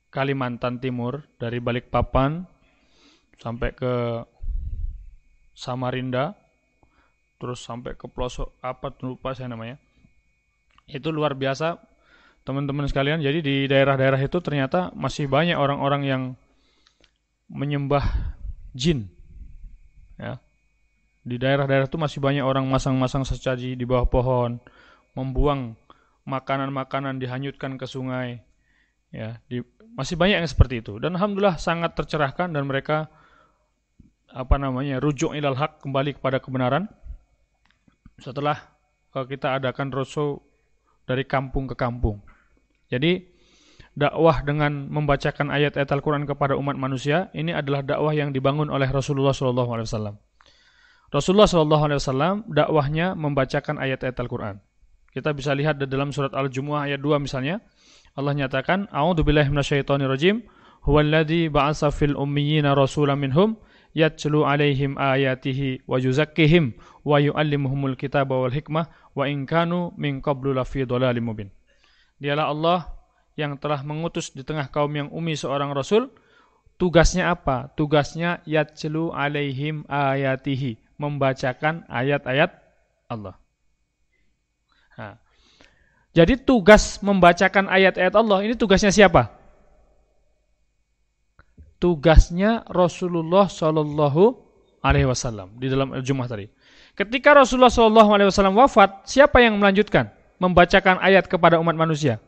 [0.10, 2.46] Kalimantan Timur dari Balikpapan
[3.38, 4.26] sampai ke
[5.54, 6.34] Samarinda
[7.40, 9.80] terus sampai ke pelosok apa lupa saya namanya
[10.92, 11.80] itu luar biasa
[12.44, 16.24] teman-teman sekalian jadi di daerah-daerah itu ternyata masih banyak orang-orang yang
[17.48, 18.39] menyembah
[18.80, 19.12] jin
[20.16, 20.40] ya
[21.28, 24.58] di daerah-daerah itu masih banyak orang masang-masang secaji di bawah pohon
[25.14, 25.76] membuang
[26.24, 28.40] makanan-makanan dihanyutkan ke sungai.
[29.10, 29.66] Ya, di,
[29.98, 31.02] masih banyak yang seperti itu.
[31.02, 33.10] Dan alhamdulillah sangat tercerahkan dan mereka
[34.30, 36.86] apa namanya rujuk ilal hak kembali kepada kebenaran
[38.22, 38.62] setelah
[39.10, 40.38] kita adakan roadshow
[41.10, 42.22] dari kampung ke kampung.
[42.94, 43.26] Jadi
[44.00, 49.36] dakwah dengan membacakan ayat-ayat Al-Quran kepada umat manusia ini adalah dakwah yang dibangun oleh Rasulullah
[49.36, 50.16] SAW.
[51.12, 54.56] Rasulullah SAW dakwahnya membacakan ayat-ayat Al-Quran.
[55.12, 57.60] Kita bisa lihat di dalam surat Al-Jumu'ah ayat 2 misalnya.
[58.16, 60.48] Allah nyatakan, A'udzubillahi minasyaitonirrajim.
[60.86, 63.60] Huwallazi ba'asa fil ummiyina rasulan minhum
[63.92, 70.56] yatlu alaihim ayatihi wa yuzakkihim wa yu'allimuhumul kitaba wal hikmah wa in kanu min qablu
[70.56, 71.50] lafi dhalalim mubin.
[72.22, 72.80] Dialah Allah
[73.40, 76.12] yang telah mengutus di tengah kaum yang umi seorang rasul.
[76.76, 77.72] Tugasnya apa?
[77.76, 82.52] Tugasnya yatlu alaihim ayatihi, membacakan ayat-ayat
[83.08, 83.36] Allah.
[85.00, 85.16] Nah,
[86.12, 89.32] jadi tugas membacakan ayat-ayat Allah ini tugasnya siapa?
[91.80, 94.36] Tugasnya Rasulullah Shallallahu
[94.84, 96.52] Alaihi Wasallam di dalam Jumat tadi.
[96.96, 100.12] Ketika Rasulullah Shallallahu Alaihi Wasallam wafat, siapa yang melanjutkan
[100.44, 102.20] membacakan ayat kepada umat manusia?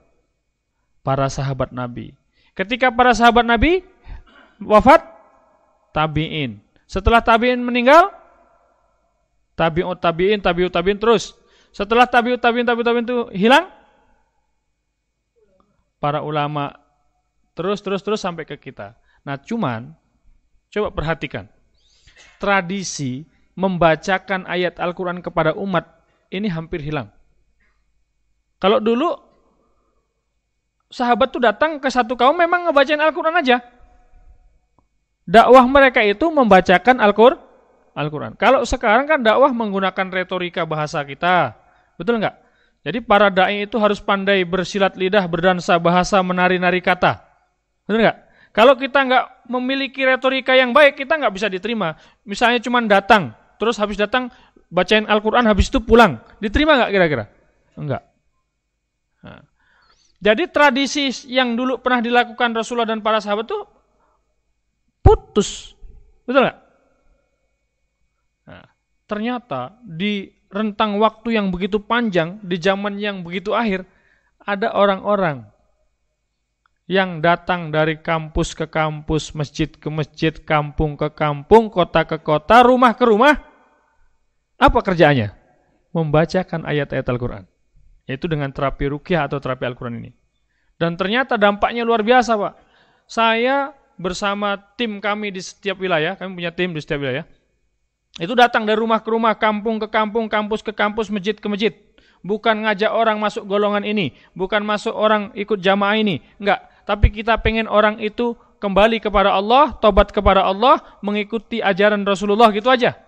[1.02, 2.14] Para sahabat Nabi.
[2.54, 3.82] Ketika para sahabat Nabi
[4.62, 5.02] wafat,
[5.96, 6.62] tabiin.
[6.86, 8.12] Setelah tabiin meninggal,
[9.58, 11.34] tabiut tabiin, tabiut tabiin terus
[11.72, 13.72] setelah tabiut tabiin tabiut tabiin itu hilang,
[16.04, 16.76] para ulama
[17.56, 18.98] terus terus terus sampai ke kita.
[19.24, 19.96] Nah, cuman
[20.74, 21.46] coba perhatikan.
[22.42, 25.86] Tradisi membacakan ayat Al-Qur'an kepada umat
[26.34, 27.08] ini hampir hilang.
[28.58, 29.31] Kalau dulu
[30.91, 33.63] sahabat tuh datang ke satu kaum memang ngebacain Al-Qur'an aja.
[35.25, 37.49] Dakwah mereka itu membacakan Al-Qur'an.
[37.91, 38.39] Al-Quran.
[38.39, 41.60] Kalau sekarang kan dakwah menggunakan retorika bahasa kita,
[41.99, 42.36] Betul nggak?
[42.82, 47.21] Jadi para dai itu harus pandai bersilat lidah, berdansa bahasa, menari-nari kata.
[47.86, 48.17] Betul nggak?
[48.58, 51.93] Kalau kita nggak memiliki retorika yang baik, kita nggak bisa diterima.
[52.25, 54.34] Misalnya cuma datang, terus habis datang
[54.73, 56.17] bacain Al-Quran, habis itu pulang.
[56.41, 57.25] Diterima nggak kira-kira?
[57.77, 58.01] Enggak.
[59.21, 59.45] Nah.
[60.22, 63.60] Jadi tradisi yang dulu pernah dilakukan Rasulullah dan para sahabat itu
[65.02, 65.74] putus.
[66.30, 66.60] Betul nggak?
[68.46, 68.66] Nah,
[69.10, 73.82] ternyata di rentang waktu yang begitu panjang, di zaman yang begitu akhir,
[74.46, 75.50] ada orang-orang
[76.86, 82.62] yang datang dari kampus ke kampus, masjid ke masjid, kampung ke kampung, kota ke kota,
[82.62, 83.42] rumah ke rumah.
[84.60, 85.34] Apa kerjaannya?
[85.96, 87.44] Membacakan ayat-ayat Al-Quran.
[88.10, 90.12] Yaitu dengan terapi rukyah atau terapi Al-Quran ini.
[90.82, 92.54] Dan ternyata dampaknya luar biasa Pak.
[93.06, 93.70] Saya
[94.02, 97.26] bersama tim kami di setiap wilayah, kami punya tim di setiap wilayah,
[98.20, 101.74] itu datang dari rumah ke rumah, kampung ke kampung, kampus ke kampus, masjid ke masjid.
[102.22, 106.60] Bukan ngajak orang masuk golongan ini, bukan masuk orang ikut jamaah ini, enggak.
[106.84, 112.68] Tapi kita pengen orang itu kembali kepada Allah, tobat kepada Allah, mengikuti ajaran Rasulullah gitu
[112.68, 113.00] aja.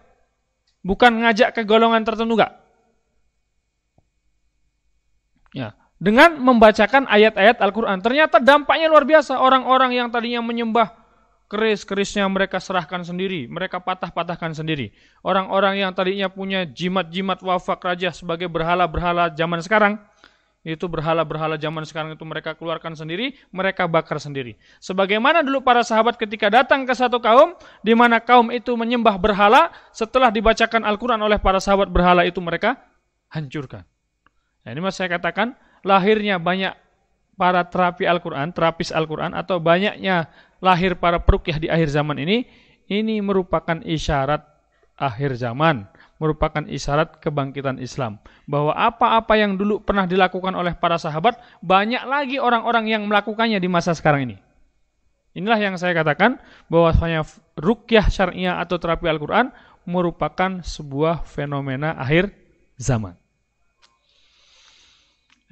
[0.82, 2.62] Bukan ngajak ke golongan tertentu enggak.
[5.53, 8.03] Ya, dengan membacakan ayat-ayat Al-Qur'an.
[8.03, 9.39] Ternyata dampaknya luar biasa.
[9.39, 10.91] Orang-orang yang tadinya menyembah
[11.53, 14.89] keris-kerisnya mereka serahkan sendiri, mereka patah-patahkan sendiri.
[15.21, 20.01] Orang-orang yang tadinya punya jimat-jimat wafak raja sebagai berhala-berhala zaman sekarang,
[20.65, 24.57] itu berhala-berhala zaman sekarang itu mereka keluarkan sendiri, mereka bakar sendiri.
[24.81, 27.53] Sebagaimana dulu para sahabat ketika datang ke satu kaum,
[27.85, 32.81] di mana kaum itu menyembah berhala, setelah dibacakan Al-Quran oleh para sahabat berhala itu mereka
[33.29, 33.85] hancurkan.
[34.63, 36.71] Nah, ini mas saya katakan, lahirnya banyak
[37.36, 40.32] para terapi Al-Quran, terapis Al-Quran, atau banyaknya
[40.63, 42.47] lahir para perukyah di akhir zaman ini,
[42.88, 44.39] ini merupakan isyarat
[44.95, 45.84] akhir zaman,
[46.21, 48.23] merupakan isyarat kebangkitan Islam.
[48.47, 53.67] Bahwa apa-apa yang dulu pernah dilakukan oleh para sahabat, banyak lagi orang-orang yang melakukannya di
[53.67, 54.38] masa sekarang ini.
[55.34, 56.38] Inilah yang saya katakan
[56.69, 57.26] bahwasanya
[57.58, 59.49] rukyah syariah atau terapi Al-Quran
[59.84, 62.32] merupakan sebuah fenomena akhir
[62.78, 63.22] zaman.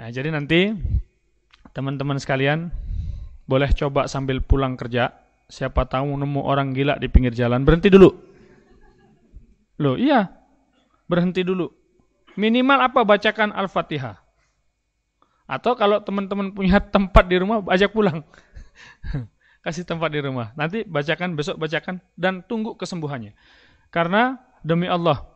[0.02, 0.74] Nah, jadi nanti
[1.78, 2.74] teman-teman sekalian
[3.46, 5.14] boleh coba sambil pulang kerja,
[5.46, 8.10] siapa tahu nemu orang gila di pinggir jalan, berhenti dulu.
[9.78, 10.26] Loh, iya.
[11.06, 11.70] Berhenti dulu.
[12.34, 13.06] Minimal apa?
[13.06, 14.18] Bacakan Al-Fatihah.
[15.46, 18.26] Atau kalau teman-teman punya tempat di rumah, ajak pulang.
[19.62, 20.50] Kasih tempat di rumah.
[20.58, 23.38] Nanti bacakan, besok bacakan, dan tunggu kesembuhannya.
[23.94, 25.30] Karena demi Allah,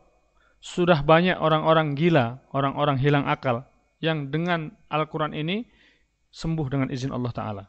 [0.58, 3.62] sudah banyak orang-orang gila, orang-orang hilang akal,
[4.00, 5.64] yang dengan Al-Quran ini
[6.32, 7.64] sembuh dengan izin Allah Ta'ala.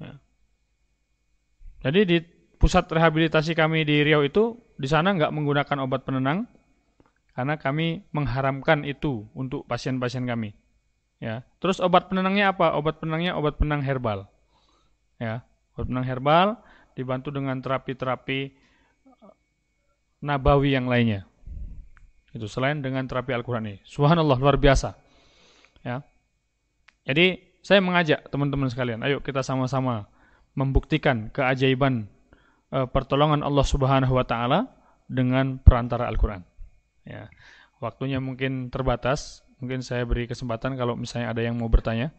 [0.00, 0.14] Ya.
[1.84, 2.18] Jadi di
[2.58, 6.48] pusat rehabilitasi kami di Riau itu di sana nggak menggunakan obat penenang
[7.38, 10.58] karena kami mengharamkan itu untuk pasien-pasien kami.
[11.18, 12.74] Ya, terus obat penenangnya apa?
[12.78, 14.26] Obat penenangnya obat penenang herbal.
[15.18, 16.48] Ya, obat penenang herbal
[16.98, 19.32] dibantu dengan terapi-terapi eh,
[20.22, 21.26] nabawi yang lainnya.
[22.38, 23.82] Itu selain dengan terapi Al-Qur'an ini.
[23.82, 24.94] Subhanallah luar biasa.
[25.82, 26.06] Ya.
[27.02, 30.06] Jadi saya mengajak teman-teman sekalian, ayo kita sama-sama
[30.54, 32.06] membuktikan keajaiban
[32.70, 34.70] e, pertolongan Allah Subhanahu wa taala
[35.10, 36.46] dengan perantara Al-Qur'an.
[37.02, 37.26] Ya.
[37.82, 39.42] Waktunya mungkin terbatas.
[39.58, 42.14] Mungkin saya beri kesempatan kalau misalnya ada yang mau bertanya.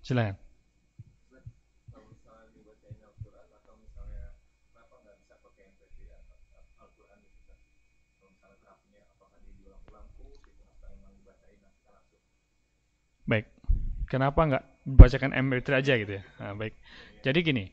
[0.00, 0.51] Silakan.
[13.22, 13.46] Baik.
[14.10, 16.22] Kenapa nggak bacakan MP3 aja gitu ya?
[16.42, 16.74] Nah, baik.
[17.22, 17.64] Jadi gini,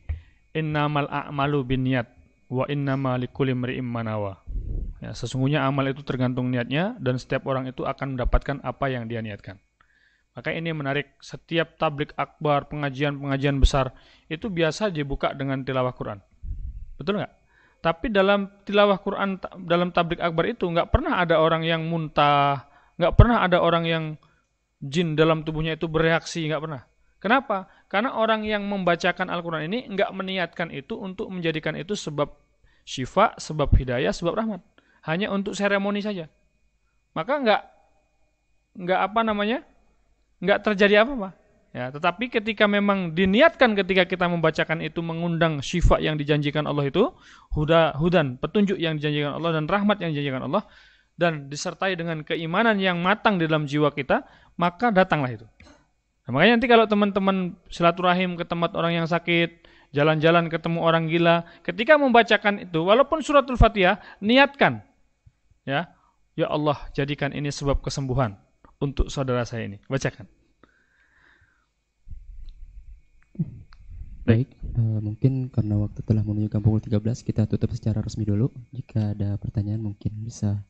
[0.53, 2.07] innamal a'malu niat
[2.49, 4.41] wa innama likulli imri'in manawa.
[4.99, 9.23] Ya, sesungguhnya amal itu tergantung niatnya dan setiap orang itu akan mendapatkan apa yang dia
[9.23, 9.55] niatkan.
[10.35, 13.91] Maka ini menarik, setiap tablik akbar, pengajian-pengajian besar
[14.31, 16.19] itu biasa dibuka dengan tilawah Quran.
[16.95, 17.33] Betul nggak?
[17.79, 22.67] Tapi dalam tilawah Quran, dalam tablik akbar itu nggak pernah ada orang yang muntah,
[22.99, 24.03] nggak pernah ada orang yang
[24.83, 26.83] jin dalam tubuhnya itu bereaksi, nggak pernah.
[27.23, 27.71] Kenapa?
[27.87, 32.31] Karena orang yang membacakan Al-Quran ini nggak meniatkan itu untuk menjadikan itu sebab
[32.83, 34.61] syifa, sebab hidayah, sebab rahmat.
[35.07, 36.27] Hanya untuk seremoni saja.
[37.15, 37.61] Maka nggak
[38.79, 39.59] nggak apa namanya?
[40.39, 41.35] nggak terjadi apa-apa.
[41.69, 47.13] Ya, tetapi ketika memang diniatkan ketika kita membacakan itu mengundang syifa yang dijanjikan Allah itu,
[47.53, 50.65] huda hudan, petunjuk yang dijanjikan Allah dan rahmat yang dijanjikan Allah
[51.13, 54.25] dan disertai dengan keimanan yang matang di dalam jiwa kita,
[54.58, 55.45] maka datanglah itu.
[56.25, 59.62] Nah, makanya nanti kalau teman-teman silaturahim ke tempat orang yang sakit,
[59.93, 64.82] jalan-jalan ketemu orang gila, ketika membacakan itu, walaupun suratul Fatihah, niatkan,
[65.69, 65.93] ya,
[66.34, 68.39] ya Allah jadikan ini sebab kesembuhan
[68.82, 69.77] untuk saudara saya ini.
[69.86, 70.38] Bacakan.
[74.27, 78.51] Baik, uh, mungkin karena waktu telah menunjukkan pukul 13, kita tutup secara resmi dulu.
[78.75, 80.63] Jika ada pertanyaan mungkin bisa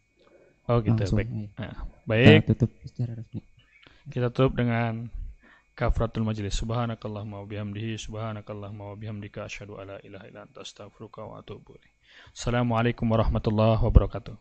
[0.69, 1.29] Oh gitu, langsung, baik.
[1.33, 1.49] Ya.
[1.57, 2.25] Nah, baik.
[2.45, 3.41] Kita tutup secara resmi.
[4.05, 5.09] Kita tutup dengan
[5.73, 6.53] kafratul majlis.
[6.61, 11.95] Subhanakallahumma wa bihamdihi subhanakallahumma wa bihamdika asyhadu alla ilaha illa anta astaghfiruka wa atubu ilaik.
[12.37, 14.37] Assalamualaikum warahmatullahi wabarakatuh.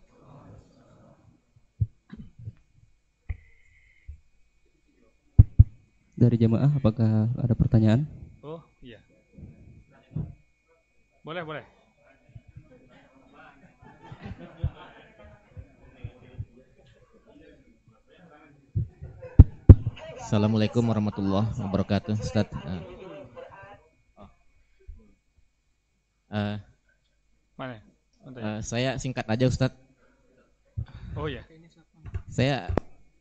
[6.19, 8.05] Dari jamaah apakah ada pertanyaan?
[8.43, 8.99] Oh, iya.
[11.29, 11.65] Boleh, boleh.
[20.17, 22.49] Assalamualaikum warahmatullahi wabarakatuh, Ustaz.
[22.49, 22.81] Uh,
[26.33, 26.57] uh,
[27.61, 27.85] Mana?
[28.25, 29.77] Uh, saya singkat aja, Ustaz.
[31.13, 31.45] Oh ya.
[32.33, 32.73] Saya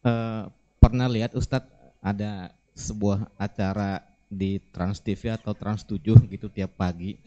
[0.08, 0.48] uh,
[0.80, 1.68] pernah lihat Ustaz
[2.00, 4.00] ada sebuah acara
[4.32, 7.20] di Trans TV atau Trans 7 gitu tiap pagi.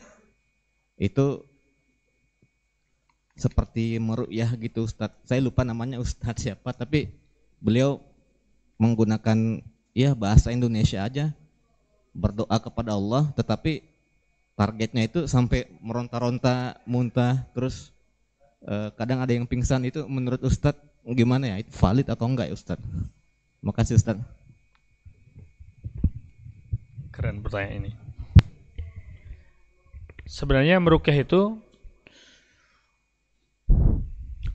[1.01, 1.49] Itu
[3.41, 5.17] seperti meru'yah gitu Ustaz.
[5.25, 7.09] Saya lupa namanya Ustaz siapa tapi
[7.57, 8.05] beliau
[8.77, 9.65] menggunakan
[9.97, 11.33] ya bahasa Indonesia aja.
[12.13, 13.81] Berdoa kepada Allah tetapi
[14.61, 17.97] targetnya itu sampai meronta-ronta muntah terus
[18.69, 19.89] eh, kadang ada yang pingsan.
[19.89, 20.85] Itu menurut Ustadz
[21.17, 21.65] gimana ya?
[21.65, 22.85] Itu valid atau enggak ya Ustadz?
[23.65, 24.21] Makasih Ustadz.
[27.09, 28.10] Keren pertanyaan ini
[30.31, 31.59] sebenarnya merukyah itu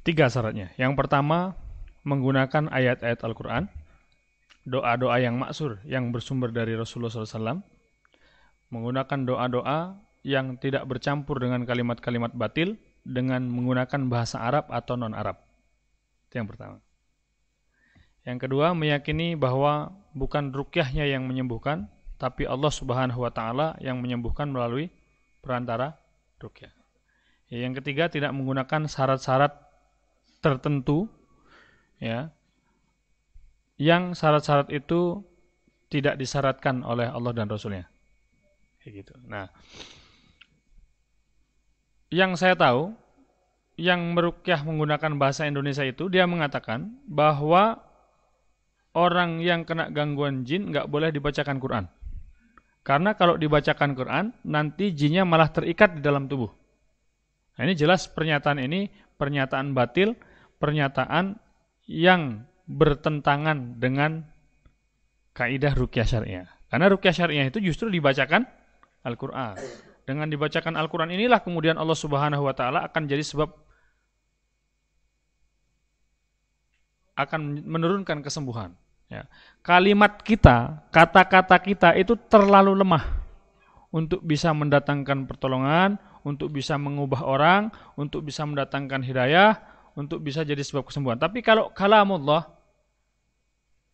[0.07, 1.59] tiga syaratnya yang pertama
[2.07, 3.67] menggunakan ayat-ayat Al-Quran
[4.65, 7.61] doa-doa yang maksur yang bersumber dari Rasulullah SAW,
[8.73, 15.37] menggunakan doa-doa yang tidak bercampur dengan kalimat-kalimat batil dengan menggunakan bahasa Arab atau non-Arab.
[16.27, 16.81] Itu yang pertama.
[18.25, 24.49] Yang kedua, meyakini bahwa bukan rukyahnya yang menyembuhkan, tapi Allah Subhanahu wa taala yang menyembuhkan
[24.49, 24.89] melalui
[25.45, 25.93] perantara
[26.41, 26.73] rukyah.
[27.53, 29.53] Yang ketiga, tidak menggunakan syarat-syarat
[30.41, 31.05] tertentu
[32.01, 32.33] ya
[33.77, 35.23] yang syarat-syarat itu
[35.91, 37.85] tidak disyaratkan oleh Allah dan Rasulnya.
[38.81, 39.13] Kayak gitu.
[39.29, 39.51] Nah,
[42.09, 42.95] yang saya tahu,
[43.75, 47.83] yang merukyah menggunakan bahasa Indonesia itu, dia mengatakan bahwa
[48.95, 51.85] orang yang kena gangguan jin nggak boleh dibacakan Quran.
[52.85, 56.53] Karena kalau dibacakan Quran, nanti jinnya malah terikat di dalam tubuh.
[57.57, 58.85] Nah, ini jelas pernyataan ini,
[59.17, 60.13] pernyataan batil,
[60.61, 61.33] pernyataan
[61.89, 64.21] yang bertentangan dengan
[65.33, 66.45] kaidah rukyah syariah.
[66.69, 68.45] Karena rukyah syariah itu justru dibacakan
[69.01, 69.57] Al-Qur'an.
[70.05, 73.49] Dengan dibacakan Al-Qur'an inilah kemudian Allah Subhanahu wa taala akan jadi sebab
[77.17, 78.77] akan menurunkan kesembuhan.
[79.15, 79.23] Ya.
[79.63, 83.23] Kalimat kita, kata-kata kita itu terlalu lemah
[83.89, 85.95] untuk bisa mendatangkan pertolongan,
[86.27, 89.55] untuk bisa mengubah orang, untuk bisa mendatangkan hidayah,
[89.95, 91.15] untuk bisa jadi sebab kesembuhan.
[91.15, 92.51] Tapi kalau kalamullah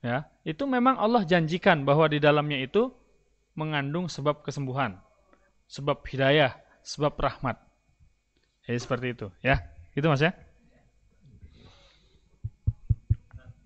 [0.02, 2.90] ya, itu memang Allah janjikan bahwa di dalamnya itu
[3.54, 4.98] mengandung sebab kesembuhan.
[5.72, 7.56] sebab hidayah, sebab rahmat.
[8.68, 9.64] Jadi seperti itu, ya.
[9.96, 10.36] Itu Mas ya?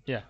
[0.06, 0.22] Ya.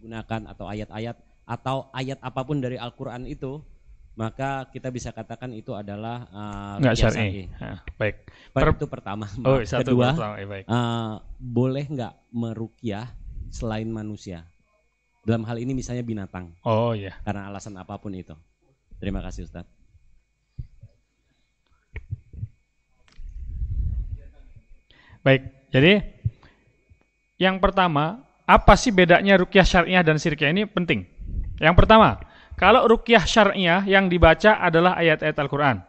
[0.00, 3.60] Digunakan atau ayat-ayat atau ayat apa pun dari Al-Qur'an itu
[4.16, 7.48] maka kita bisa katakan itu adalah uh, ruqyah syar'i.
[7.60, 8.16] Nah, baik.
[8.52, 9.28] Per, itu pertama.
[9.44, 10.64] Oh, satu Kedua, pertama, eh, baik.
[10.68, 13.12] uh, boleh nggak merukyah
[13.52, 14.48] selain manusia?
[15.20, 17.12] Dalam hal ini misalnya binatang, Oh iya.
[17.24, 18.32] karena alasan apa pun itu.
[18.96, 19.68] Terima kasih Ustadz.
[25.20, 25.68] Baik.
[25.68, 26.00] Jadi
[27.36, 31.06] yang pertama, apa sih bedanya rukyah syariah dan sirkiyah ini penting.
[31.62, 32.18] Yang pertama,
[32.58, 35.86] kalau rukyah syariah yang dibaca adalah ayat-ayat Al-Qur'an.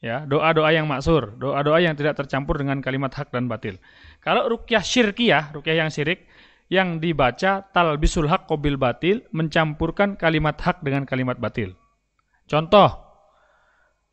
[0.00, 3.80] Ya, doa-doa yang maksur, doa-doa yang tidak tercampur dengan kalimat hak dan batil.
[4.20, 6.28] Kalau rukyah syirkiyah, rukyah yang syirik,
[6.72, 11.76] yang dibaca talbisul hak qabil batil, mencampurkan kalimat hak dengan kalimat batil.
[12.48, 13.09] Contoh,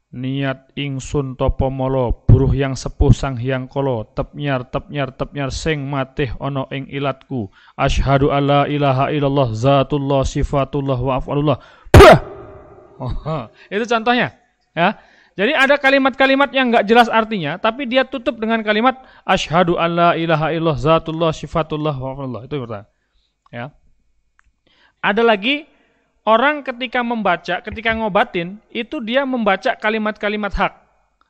[0.08, 6.32] niat ingsun topo molo buruh yang sepuh sang hyang kolo tepnyar tepnyar tepnyar sing matih
[6.40, 7.52] ono ing ilatku.
[7.76, 11.58] Asyhadu alla ilaha illallah zatullah sifatullah wa af'alullah.
[11.92, 12.20] Bah!
[12.98, 14.34] Oh, itu contohnya
[14.74, 14.98] ya.
[15.38, 20.50] Jadi ada kalimat-kalimat yang nggak jelas artinya tapi dia tutup dengan kalimat asyhadu alla ilaha
[20.50, 22.44] illallah zatullah sifatullah wa af'alullah.
[22.48, 22.88] Itu pertama
[23.52, 23.76] ya.
[25.04, 25.77] Ada lagi
[26.28, 30.76] Orang ketika membaca, ketika ngobatin, itu dia membaca kalimat-kalimat hak.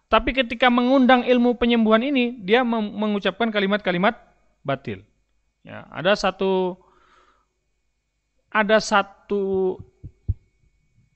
[0.10, 4.18] Tapi ketika mengundang ilmu penyembuhan ini, dia mengucapkan kalimat-kalimat
[4.66, 5.06] batil.
[5.62, 6.82] Ya, ada satu
[8.50, 9.78] ada satu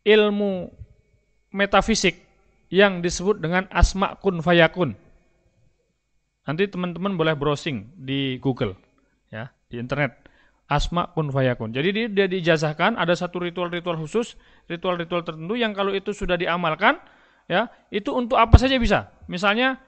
[0.05, 0.69] ilmu
[1.49, 2.21] metafisik
[2.69, 4.93] yang disebut dengan asma kun fayakun.
[6.45, 8.77] Nanti teman-teman boleh browsing di Google,
[9.34, 10.20] ya, di internet
[10.72, 11.76] asma kun fayakun.
[11.76, 14.39] Jadi dia, dia dijazahkan ada satu ritual-ritual khusus,
[14.72, 16.95] ritual-ritual tertentu yang kalau itu sudah diamalkan,
[17.51, 19.11] ya itu untuk apa saja bisa.
[19.28, 19.84] Misalnya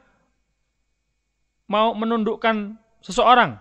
[1.72, 3.56] mau menundukkan seseorang,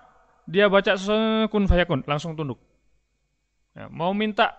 [0.50, 0.98] dia baca
[1.46, 2.58] kun fayakun, langsung tunduk.
[3.78, 4.58] Ya, mau minta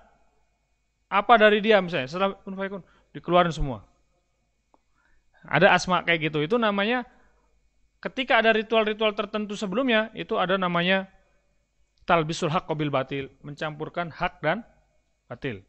[1.11, 3.83] apa dari dia misalnya, setelah kun fayakun dikeluarin semua.
[5.43, 6.39] Ada asma kayak gitu.
[6.39, 7.03] Itu namanya
[7.99, 11.11] ketika ada ritual-ritual tertentu sebelumnya, itu ada namanya
[12.03, 14.63] talbisul hak qabil batil, mencampurkan hak dan
[15.27, 15.63] batil.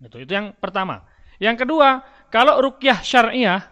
[0.00, 1.04] Itu itu yang pertama.
[1.40, 3.64] Yang kedua, kalau rukyah syariah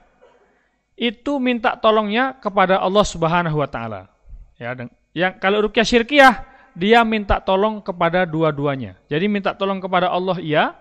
[0.98, 4.10] itu minta tolongnya kepada Allah Subhanahu wa taala.
[4.58, 4.74] Ya,
[5.14, 6.34] yang kalau rukyah syirkiyah
[6.74, 8.98] dia minta tolong kepada dua-duanya.
[9.06, 10.74] Jadi minta tolong kepada Allah iya,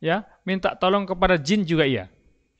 [0.00, 2.12] ya, minta tolong kepada jin juga iya.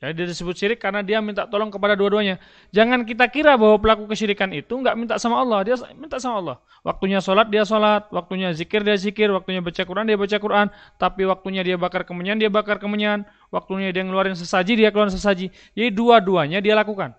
[0.05, 2.37] Ya, dia disebut syirik karena dia minta tolong kepada dua-duanya.
[2.69, 6.57] Jangan kita kira bahwa pelaku kesyirikan itu nggak minta sama Allah, dia minta sama Allah.
[6.85, 10.69] Waktunya sholat dia sholat, waktunya zikir dia zikir, waktunya baca Quran dia baca Quran,
[11.01, 15.49] tapi waktunya dia bakar kemenyan dia bakar kemenyan, waktunya dia ngeluarin sesaji dia keluarin sesaji.
[15.73, 17.17] Jadi dua-duanya dia lakukan.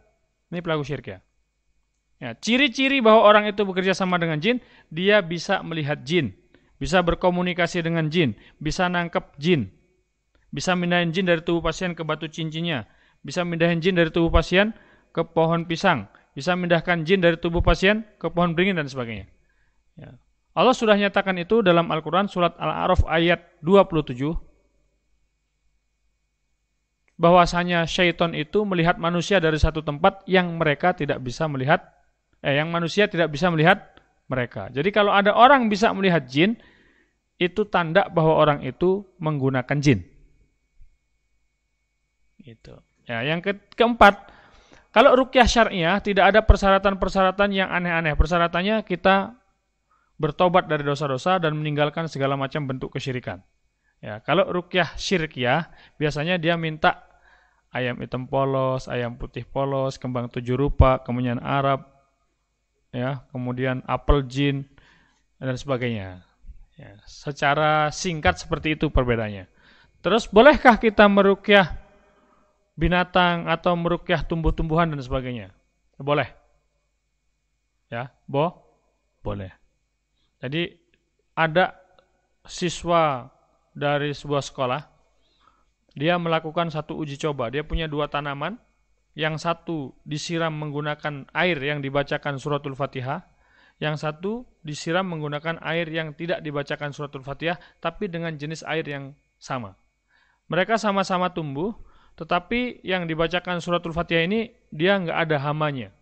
[0.55, 1.19] Ini pelaku syirik ya.
[2.23, 4.63] Ya, ciri-ciri bahwa orang itu bekerja sama dengan jin,
[4.95, 6.39] dia bisa melihat jin,
[6.79, 9.75] bisa berkomunikasi dengan jin, bisa nangkep jin,
[10.55, 12.87] bisa mindahin jin dari tubuh pasien ke batu cincinnya,
[13.23, 14.75] bisa mindahin jin dari tubuh pasien
[15.11, 19.27] ke pohon pisang, bisa mindahkan jin dari tubuh pasien ke pohon beringin dan sebagainya.
[19.97, 20.21] Ya.
[20.57, 24.17] Allah sudah nyatakan itu dalam Al-Quran surat Al-A'raf ayat 27
[27.17, 31.81] bahwasanya syaitan itu melihat manusia dari satu tempat yang mereka tidak bisa melihat
[32.45, 33.97] eh yang manusia tidak bisa melihat
[34.29, 34.69] mereka.
[34.69, 36.61] Jadi kalau ada orang bisa melihat jin
[37.37, 40.05] itu tanda bahwa orang itu menggunakan jin.
[42.47, 42.79] Itu.
[43.07, 44.31] Ya, yang ke keempat,
[44.95, 48.15] kalau rukyah syariah tidak ada persyaratan-persyaratan yang aneh-aneh.
[48.15, 49.35] Persyaratannya kita
[50.17, 53.45] bertobat dari dosa-dosa dan meninggalkan segala macam bentuk kesyirikan.
[54.01, 55.69] Ya, kalau rukyah syirkiyah
[56.01, 57.05] biasanya dia minta
[57.75, 61.85] ayam hitam polos, ayam putih polos, kembang tujuh rupa, kemenyan Arab,
[62.93, 64.65] ya, kemudian apel jin
[65.37, 66.25] dan sebagainya.
[66.77, 69.49] Ya, secara singkat seperti itu perbedaannya.
[70.05, 71.86] Terus bolehkah kita merukyah
[72.77, 75.51] binatang atau merukyah tumbuh-tumbuhan dan sebagainya?
[75.97, 76.29] Boleh.
[77.89, 78.63] Ya, bo
[79.25, 79.51] boleh.
[80.39, 80.77] Jadi
[81.35, 81.75] ada
[82.47, 83.33] siswa
[83.75, 84.83] dari sebuah sekolah,
[85.97, 87.51] dia melakukan satu uji coba.
[87.51, 88.61] Dia punya dua tanaman,
[89.17, 93.25] yang satu disiram menggunakan air yang dibacakan suratul Fatihah,
[93.81, 99.17] yang satu disiram menggunakan air yang tidak dibacakan suratul Fatihah, tapi dengan jenis air yang
[99.41, 99.73] sama.
[100.53, 101.73] Mereka sama-sama tumbuh,
[102.17, 105.93] tetapi yang dibacakan suratul Fatihah ini dia nggak ada hamanya.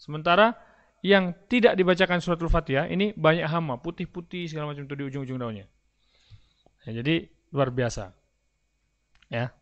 [0.00, 0.56] Sementara
[1.04, 5.68] yang tidak dibacakan suratul Fatihah ini banyak hama, putih-putih segala macam itu di ujung-ujung daunnya.
[6.88, 8.10] Ya, jadi luar biasa.
[9.28, 9.54] Ya.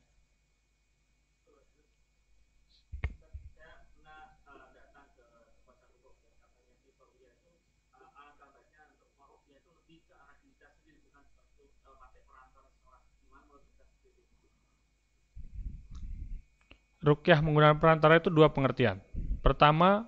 [17.00, 19.00] Rukyah menggunakan perantara itu dua pengertian.
[19.40, 20.04] Pertama,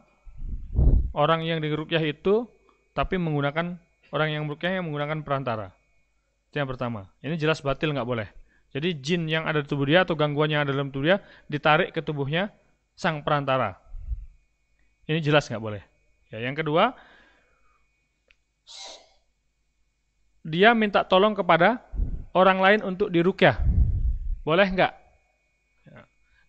[1.16, 2.44] orang yang dirukyah itu
[2.92, 3.80] tapi menggunakan
[4.12, 5.72] orang yang merukyah yang menggunakan perantara.
[6.52, 7.08] Itu yang pertama.
[7.24, 8.28] Ini jelas batil nggak boleh.
[8.72, 11.18] Jadi jin yang ada di tubuh dia atau gangguan yang ada dalam tubuh dia
[11.48, 12.52] ditarik ke tubuhnya
[12.92, 13.76] sang perantara.
[15.08, 15.82] Ini jelas nggak boleh.
[16.32, 16.96] Ya, yang kedua,
[20.44, 21.84] dia minta tolong kepada
[22.32, 23.60] orang lain untuk dirukyah.
[24.44, 25.01] Boleh nggak?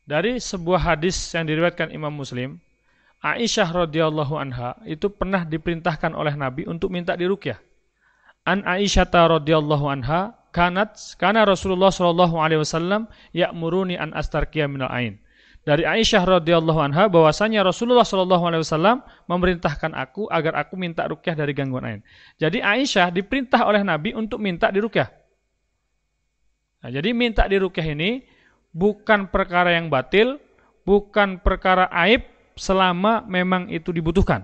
[0.03, 2.59] Dari sebuah hadis yang diriwayatkan Imam Muslim,
[3.23, 7.55] Aisyah radhiyallahu anha itu pernah diperintahkan oleh Nabi untuk minta dirukyah.
[8.43, 15.23] An Aisyah radhiyallahu anha kanat kana Rasulullah sallallahu alaihi wasallam ya'muruni an astarqiya minal ain.
[15.63, 18.99] Dari Aisyah radhiyallahu anha bahwasanya Rasulullah sallallahu alaihi wasallam
[19.31, 21.99] memerintahkan aku agar aku minta rukyah dari gangguan ain.
[22.35, 25.07] Jadi Aisyah diperintah oleh Nabi untuk minta dirukyah.
[26.83, 28.27] Nah, jadi minta dirukyah ini
[28.73, 30.41] bukan perkara yang batil,
[30.83, 32.25] bukan perkara aib
[32.57, 34.43] selama memang itu dibutuhkan.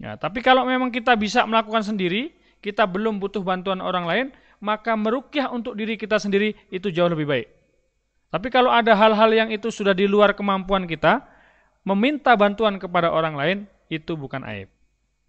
[0.00, 2.32] Ya, tapi kalau memang kita bisa melakukan sendiri,
[2.64, 7.28] kita belum butuh bantuan orang lain, maka merukyah untuk diri kita sendiri itu jauh lebih
[7.28, 7.48] baik.
[8.32, 11.20] Tapi kalau ada hal-hal yang itu sudah di luar kemampuan kita,
[11.84, 13.58] meminta bantuan kepada orang lain
[13.92, 14.72] itu bukan aib.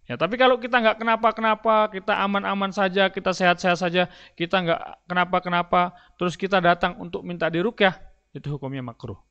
[0.10, 5.94] Ya, tapi kalau kita nggak kenapa-kenapa, kita aman-aman saja, kita sehat-sehat saja, kita nggak kenapa-kenapa,
[6.18, 7.96] terus kita datang untuk minta dirukyah,
[8.34, 9.22] itu hukumnya makruh.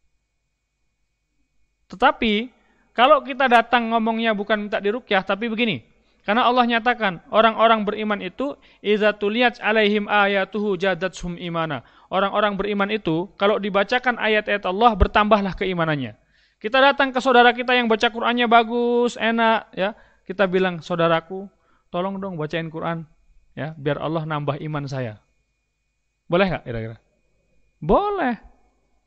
[1.90, 2.54] Tetapi
[2.94, 5.82] kalau kita datang ngomongnya bukan minta dirukyah, tapi begini,
[6.22, 8.54] karena Allah nyatakan orang-orang beriman itu
[9.18, 11.82] tuliyat alaihim ayatuhu jadatsum imana.
[12.10, 16.14] Orang-orang beriman itu kalau dibacakan ayat-ayat Allah bertambahlah keimanannya.
[16.60, 19.96] Kita datang ke saudara kita yang baca Qur'annya bagus, enak, ya
[20.30, 21.50] kita bilang saudaraku,
[21.90, 23.02] tolong dong bacain Quran
[23.58, 25.18] ya, biar Allah nambah iman saya.
[26.30, 26.96] Boleh nggak kira-kira?
[27.82, 28.38] Boleh.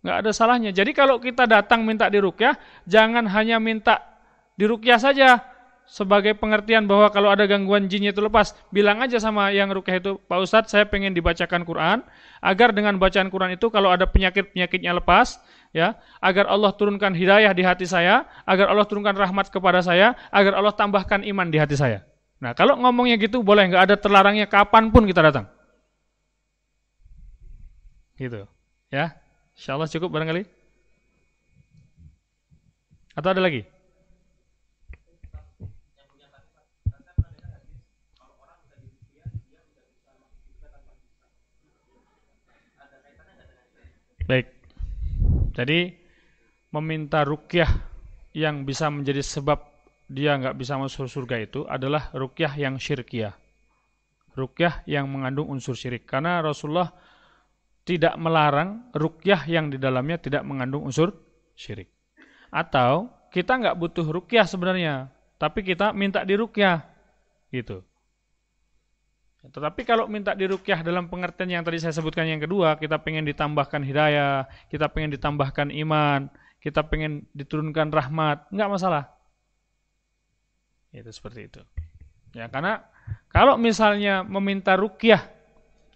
[0.04, 0.76] Nggak ada salahnya.
[0.76, 4.04] Jadi kalau kita datang minta dirukyah, jangan hanya minta
[4.60, 5.40] dirukyah saja
[5.88, 8.52] sebagai pengertian bahwa kalau ada gangguan jinnya itu lepas.
[8.68, 12.04] Bilang aja sama yang rukyah itu, Pak Ustadz saya pengen dibacakan Quran,
[12.44, 15.40] agar dengan bacaan Quran itu kalau ada penyakit-penyakitnya lepas,
[15.74, 20.56] ya agar Allah turunkan hidayah di hati saya, agar Allah turunkan rahmat kepada saya, agar
[20.62, 22.06] Allah tambahkan iman di hati saya.
[22.38, 25.50] Nah kalau ngomongnya gitu boleh nggak ada terlarangnya kapan pun kita datang.
[28.14, 28.46] Gitu,
[28.94, 29.18] ya.
[29.58, 30.46] Insya Allah cukup barangkali.
[33.18, 33.66] Atau ada lagi?
[44.24, 44.53] Baik.
[45.54, 45.94] Jadi
[46.74, 47.70] meminta rukyah
[48.34, 49.62] yang bisa menjadi sebab
[50.10, 53.38] dia nggak bisa masuk surga itu adalah rukyah yang syirkiyah.
[54.34, 56.10] Rukyah yang mengandung unsur syirik.
[56.10, 56.90] Karena Rasulullah
[57.86, 61.14] tidak melarang rukyah yang di dalamnya tidak mengandung unsur
[61.54, 61.94] syirik.
[62.50, 66.82] Atau kita nggak butuh rukyah sebenarnya, tapi kita minta dirukyah.
[67.54, 67.86] Gitu.
[69.44, 73.84] Tetapi kalau minta dirukyah dalam pengertian yang tadi saya sebutkan yang kedua, kita pengen ditambahkan
[73.84, 76.32] hidayah, kita pengen ditambahkan iman,
[76.64, 79.04] kita pengen diturunkan rahmat, enggak masalah.
[80.96, 81.60] Itu seperti itu.
[82.32, 82.88] Ya, karena
[83.28, 85.28] kalau misalnya meminta rukyah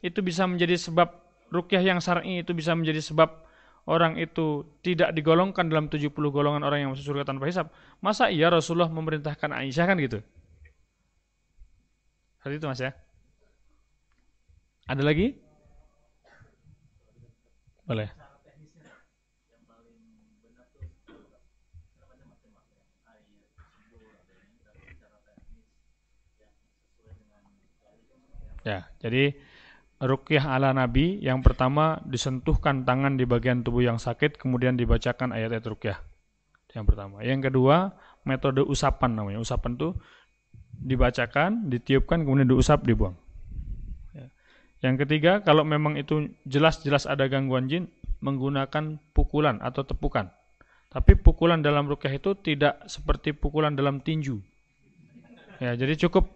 [0.04, 1.08] itu bisa menjadi sebab
[1.48, 3.48] rukyah yang syar'i itu bisa menjadi sebab
[3.88, 7.72] orang itu tidak digolongkan dalam 70 golongan orang yang masuk surga tanpa hisab.
[8.04, 10.20] Masa iya Rasulullah memerintahkan Aisyah kan gitu?
[12.44, 12.92] Seperti itu Mas ya.
[14.88, 15.36] Ada lagi?
[17.84, 18.08] Boleh.
[28.68, 29.32] Ya, jadi
[30.04, 35.68] rukyah ala Nabi yang pertama disentuhkan tangan di bagian tubuh yang sakit kemudian dibacakan ayat-ayat
[35.68, 36.00] rukyah.
[36.76, 37.24] Yang pertama.
[37.24, 37.96] Yang kedua,
[38.28, 39.40] metode usapan namanya.
[39.40, 39.96] Usapan itu
[40.80, 43.16] dibacakan, ditiupkan kemudian diusap, dibuang.
[44.86, 47.90] Yang ketiga, kalau memang itu jelas-jelas ada gangguan jin,
[48.22, 50.30] menggunakan pukulan atau tepukan.
[50.88, 54.40] Tapi pukulan dalam rukyah itu tidak seperti pukulan dalam tinju.
[55.58, 56.30] Ya, jadi cukup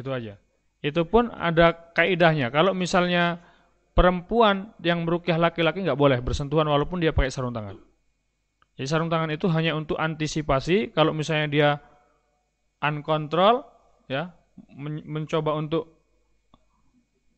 [0.00, 0.40] itu aja.
[0.80, 2.48] Itu pun ada kaidahnya.
[2.48, 3.44] Kalau misalnya
[3.92, 7.76] perempuan yang merukyah laki-laki nggak boleh bersentuhan walaupun dia pakai sarung tangan.
[8.80, 11.70] Jadi sarung tangan itu hanya untuk antisipasi kalau misalnya dia
[12.80, 13.60] uncontrol
[14.08, 14.32] ya
[14.72, 15.99] men mencoba untuk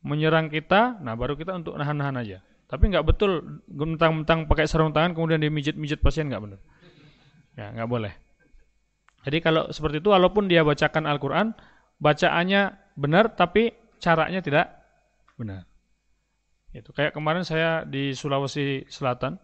[0.03, 2.39] menyerang kita, nah baru kita untuk nahan-nahan aja.
[2.67, 6.61] Tapi nggak betul mentang-mentang pakai sarung tangan kemudian dia mijit-mijit pasien nggak benar.
[7.55, 8.13] Ya nggak boleh.
[9.23, 11.55] Jadi kalau seperti itu walaupun dia bacakan Al-Quran,
[12.03, 13.71] bacaannya benar tapi
[14.03, 14.67] caranya tidak
[15.39, 15.69] benar.
[16.75, 19.39] Itu kayak kemarin saya di Sulawesi Selatan,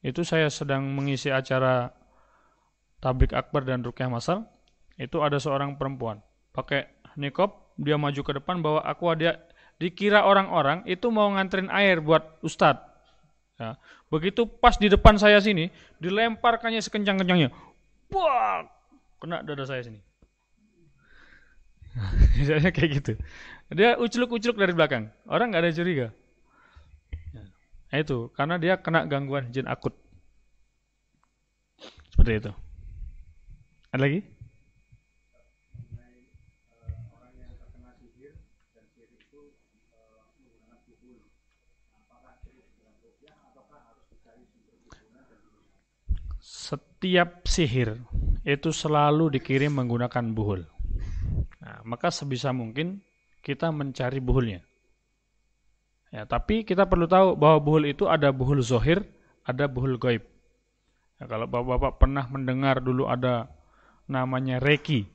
[0.00, 1.92] itu saya sedang mengisi acara
[3.02, 4.46] tablik akbar dan rukyah masal,
[4.96, 6.22] itu ada seorang perempuan
[6.54, 6.86] pakai
[7.18, 9.49] nikop, dia maju ke depan bawa aqua dia
[9.80, 12.84] dikira orang-orang itu mau nganterin air buat ustadz.
[13.56, 13.80] Ya.
[14.12, 17.48] Begitu pas di depan saya sini, dilemparkannya sekencang-kencangnya.
[18.12, 18.68] Wah,
[19.16, 20.04] kena dada saya sini.
[22.38, 23.12] Misalnya kayak gitu.
[23.72, 25.08] Dia ucluk-ucluk dari belakang.
[25.24, 26.06] Orang nggak ada curiga.
[27.90, 29.96] Nah, itu karena dia kena gangguan jin akut.
[32.12, 32.52] Seperti itu.
[33.90, 34.20] Ada lagi?
[47.00, 47.96] Setiap sihir
[48.44, 50.68] itu selalu dikirim menggunakan buhul.
[51.64, 53.00] Nah, maka sebisa mungkin
[53.40, 54.60] kita mencari buhulnya.
[56.12, 59.00] Ya, tapi kita perlu tahu bahwa buhul itu ada buhul zohir,
[59.48, 60.20] ada buhul goib.
[61.16, 63.48] Ya, kalau bapak-bapak pernah mendengar dulu ada
[64.04, 65.08] namanya Reiki,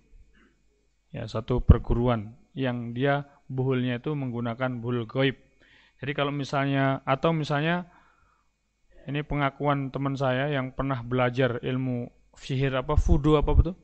[1.14, 5.38] ya satu perguruan yang dia buhulnya itu menggunakan buhul goib.
[6.02, 7.94] Jadi kalau misalnya atau misalnya
[9.06, 13.76] ini pengakuan teman saya yang pernah belajar ilmu sihir apa fudu apa betul?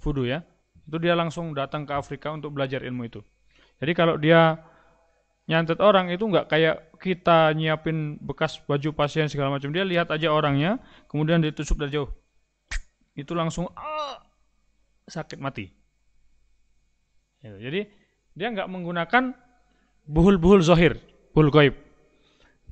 [0.00, 0.40] Fudu ya.
[0.84, 3.20] Itu dia langsung datang ke Afrika untuk belajar ilmu itu.
[3.80, 4.60] Jadi kalau dia
[5.44, 9.72] nyantet orang itu nggak kayak kita nyiapin bekas baju pasien segala macam.
[9.72, 12.08] Dia lihat aja orangnya, kemudian ditusuk dari jauh.
[13.12, 14.24] Itu langsung ah,
[15.08, 15.68] sakit mati.
[17.44, 17.58] Gitu.
[17.60, 17.80] Jadi
[18.32, 19.36] dia nggak menggunakan
[20.08, 20.96] buhul-buhul zohir,
[21.36, 21.74] buhul goib.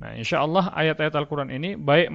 [0.03, 2.11] Nah, insya Allah ayat-ayat Al-Quran ini baik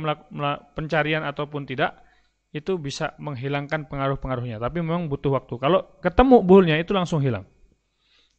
[0.77, 2.05] pencarian ataupun tidak
[2.53, 4.61] itu bisa menghilangkan pengaruh-pengaruhnya.
[4.61, 5.57] Tapi memang butuh waktu.
[5.57, 7.49] Kalau ketemu buhulnya itu langsung hilang.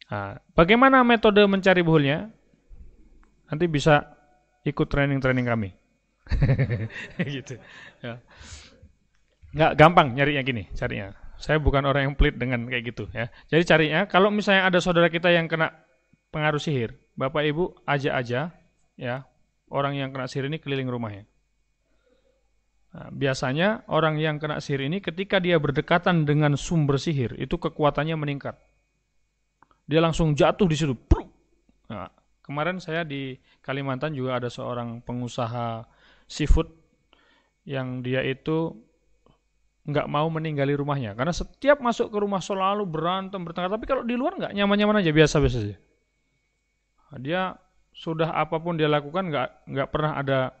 [0.06, 2.30] Nah, bagaimana metode mencari buhulnya?
[3.50, 4.14] Nanti bisa
[4.62, 5.74] ikut training-training kami.
[7.34, 7.58] gitu.
[8.06, 8.22] Ya.
[9.50, 11.10] Nggak gampang nyarinya gini, carinya.
[11.42, 13.26] Saya bukan orang yang pelit dengan kayak gitu ya.
[13.50, 15.74] Jadi carinya kalau misalnya ada saudara kita yang kena
[16.30, 18.54] pengaruh sihir, Bapak Ibu aja aja
[18.94, 19.29] ya
[19.70, 21.24] orang yang kena sihir ini keliling rumahnya.
[22.90, 28.18] Nah, biasanya orang yang kena sihir ini ketika dia berdekatan dengan sumber sihir itu kekuatannya
[28.18, 28.58] meningkat
[29.90, 30.94] dia langsung jatuh di situ.
[31.90, 32.06] Nah,
[32.46, 35.82] kemarin saya di Kalimantan juga ada seorang pengusaha
[36.30, 36.70] seafood
[37.66, 38.74] yang dia itu
[39.90, 44.14] nggak mau meninggali rumahnya karena setiap masuk ke rumah selalu berantem bertengkar tapi kalau di
[44.14, 45.78] luar nggak nyaman-nyaman aja biasa-biasa saja
[47.10, 47.42] nah, dia
[48.00, 50.56] sudah apa pun dia lakukan nggak nggak pernah ada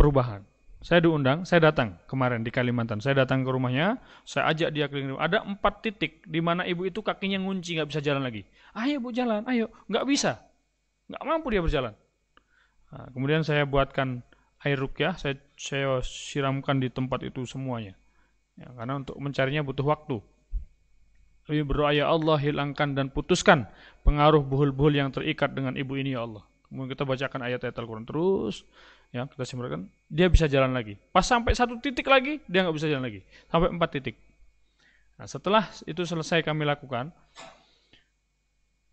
[0.00, 0.40] perubahan
[0.84, 3.00] saya diundang, saya datang kemarin di Kalimantan.
[3.00, 3.96] Saya datang ke rumahnya,
[4.28, 5.16] saya ajak dia keliling.
[5.16, 8.44] Ada empat titik di mana ibu itu kakinya ngunci, nggak bisa jalan lagi.
[8.76, 9.72] Ayo bu jalan, ayo.
[9.88, 10.44] Nggak bisa,
[11.08, 11.96] nggak mampu dia berjalan.
[12.92, 14.20] Nah, kemudian saya buatkan
[14.60, 17.96] air rukyah, saya, saya siramkan di tempat itu semuanya.
[18.60, 20.20] Ya, karena untuk mencarinya butuh waktu.
[21.44, 23.68] Lebih berdoa ya Allah hilangkan dan putuskan
[24.00, 26.40] pengaruh buhul-buhul yang terikat dengan ibu ini ya Allah.
[26.68, 28.64] Kemudian kita bacakan ayat-ayat Al-Quran terus.
[29.12, 29.92] Ya kita simpulkan.
[30.08, 30.96] Dia bisa jalan lagi.
[31.12, 33.20] Pas sampai satu titik lagi dia nggak bisa jalan lagi.
[33.52, 34.16] Sampai empat titik.
[35.20, 37.12] Nah setelah itu selesai kami lakukan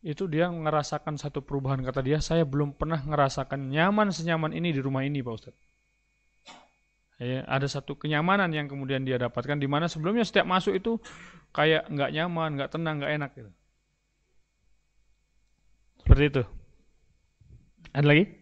[0.04, 1.80] itu dia merasakan satu perubahan.
[1.82, 5.71] Kata dia saya belum pernah merasakan nyaman senyaman ini di rumah ini pak ustadz
[7.22, 10.98] ya, ada satu kenyamanan yang kemudian dia dapatkan di mana sebelumnya setiap masuk itu
[11.54, 13.52] kayak nggak nyaman nggak tenang nggak enak gitu.
[16.02, 16.44] seperti itu
[17.94, 18.41] ada lagi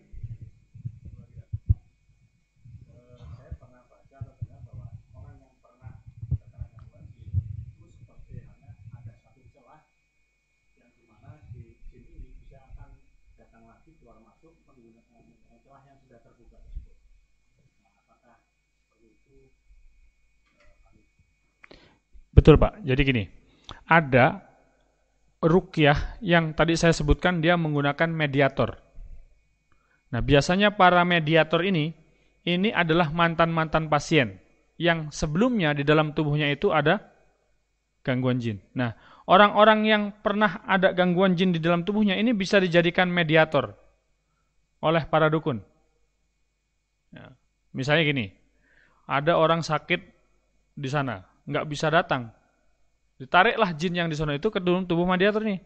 [22.49, 22.81] Betul Pak.
[22.81, 23.23] Jadi gini,
[23.85, 24.41] ada
[25.37, 28.73] rukyah yang tadi saya sebutkan dia menggunakan mediator.
[30.09, 31.93] Nah biasanya para mediator ini,
[32.49, 34.41] ini adalah mantan-mantan pasien
[34.81, 37.13] yang sebelumnya di dalam tubuhnya itu ada
[38.01, 38.57] gangguan jin.
[38.73, 38.97] Nah
[39.29, 43.77] orang-orang yang pernah ada gangguan jin di dalam tubuhnya ini bisa dijadikan mediator
[44.81, 45.61] oleh para dukun.
[47.13, 47.29] Ya.
[47.77, 48.33] Misalnya gini,
[49.05, 50.01] ada orang sakit
[50.73, 52.38] di sana, nggak bisa datang,
[53.19, 55.59] ditariklah jin yang di sana itu ke dalam tubuh mediator nih.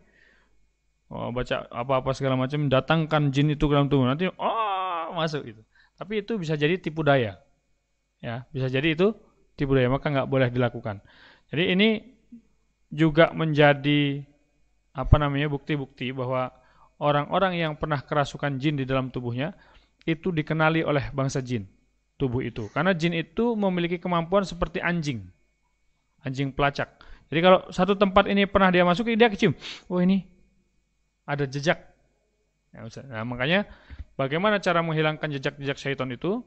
[1.13, 5.61] Oh, baca apa-apa segala macam, datangkan jin itu ke dalam tubuh, nanti oh masuk itu.
[5.93, 7.37] Tapi itu bisa jadi tipu daya,
[8.17, 9.13] ya bisa jadi itu
[9.53, 11.05] tipu daya, maka nggak boleh dilakukan.
[11.53, 11.89] Jadi ini
[12.89, 14.25] juga menjadi
[14.93, 16.49] apa namanya bukti-bukti bahwa
[16.97, 19.53] orang-orang yang pernah kerasukan jin di dalam tubuhnya
[20.09, 21.69] itu dikenali oleh bangsa jin
[22.17, 22.71] tubuh itu.
[22.71, 25.27] Karena jin itu memiliki kemampuan seperti anjing.
[26.23, 27.02] Anjing pelacak.
[27.33, 29.57] Jadi kalau satu tempat ini pernah dia masuk, dia kecium.
[29.89, 30.21] Oh ini
[31.25, 31.81] ada jejak.
[33.09, 33.65] Nah, makanya
[34.13, 36.45] bagaimana cara menghilangkan jejak-jejak syaitan itu?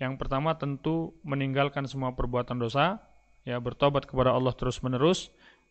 [0.00, 3.04] Yang pertama tentu meninggalkan semua perbuatan dosa,
[3.44, 5.28] ya bertobat kepada Allah terus menerus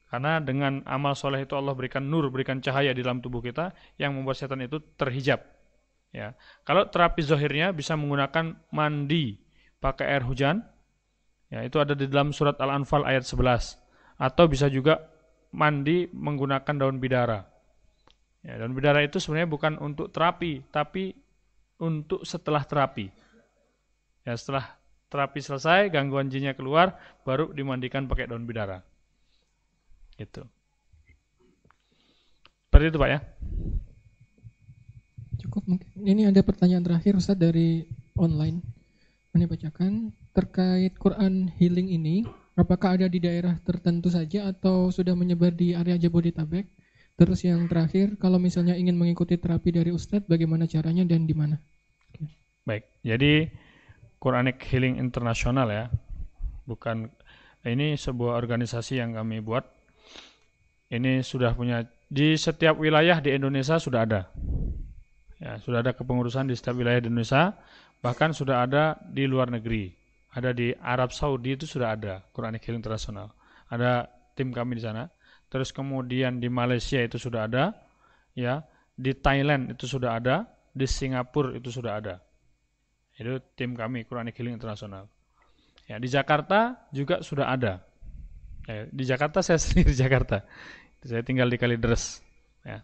[0.10, 4.14] karena dengan amal soleh itu Allah berikan nur, berikan cahaya di dalam tubuh kita yang
[4.14, 5.42] membuat setan itu terhijab.
[6.14, 6.38] Ya.
[6.62, 9.42] Kalau terapi zohirnya bisa menggunakan mandi
[9.82, 10.62] pakai air hujan,
[11.50, 13.85] ya itu ada di dalam surat Al-Anfal ayat 11.
[14.16, 15.04] Atau bisa juga
[15.52, 17.44] mandi menggunakan daun bidara.
[18.46, 21.18] Ya, daun bidara itu sebenarnya bukan untuk terapi, tapi
[21.82, 23.10] untuk setelah terapi.
[24.24, 24.78] Ya, setelah
[25.10, 28.84] terapi selesai, gangguan jinnya keluar, baru dimandikan pakai daun bidara.
[30.16, 30.44] Gitu.
[32.68, 33.20] Seperti itu Pak ya.
[35.40, 35.88] Cukup mungkin.
[35.96, 37.88] Ini ada pertanyaan terakhir Ustaz dari
[38.20, 38.60] online.
[39.36, 45.52] Ini bacakan terkait Quran healing ini, apakah ada di daerah tertentu saja atau sudah menyebar
[45.54, 46.68] di area Jabodetabek?
[47.16, 51.56] Terus yang terakhir, kalau misalnya ingin mengikuti terapi dari Ustadz, bagaimana caranya dan di mana?
[52.68, 53.48] Baik, jadi
[54.20, 55.86] Quranic Healing International ya,
[56.68, 57.08] bukan
[57.64, 59.64] ini sebuah organisasi yang kami buat
[60.92, 64.22] ini sudah punya di setiap wilayah di Indonesia sudah ada.
[65.40, 67.56] Ya, sudah ada kepengurusan di setiap wilayah di Indonesia,
[68.00, 70.05] bahkan sudah ada di luar negeri.
[70.36, 73.32] Ada di Arab Saudi itu sudah ada Quranic Healing International.
[73.72, 75.08] Ada tim kami di sana.
[75.48, 77.72] Terus kemudian di Malaysia itu sudah ada,
[78.36, 78.60] ya.
[78.96, 80.44] Di Thailand itu sudah ada,
[80.76, 82.20] di Singapura itu sudah ada.
[83.16, 85.08] Itu tim kami Quranic Healing International.
[85.88, 87.80] Ya, di Jakarta juga sudah ada.
[88.68, 90.44] Ya, di Jakarta saya sendiri di Jakarta.
[91.00, 92.20] Saya tinggal di Kalideres.
[92.68, 92.84] Ya.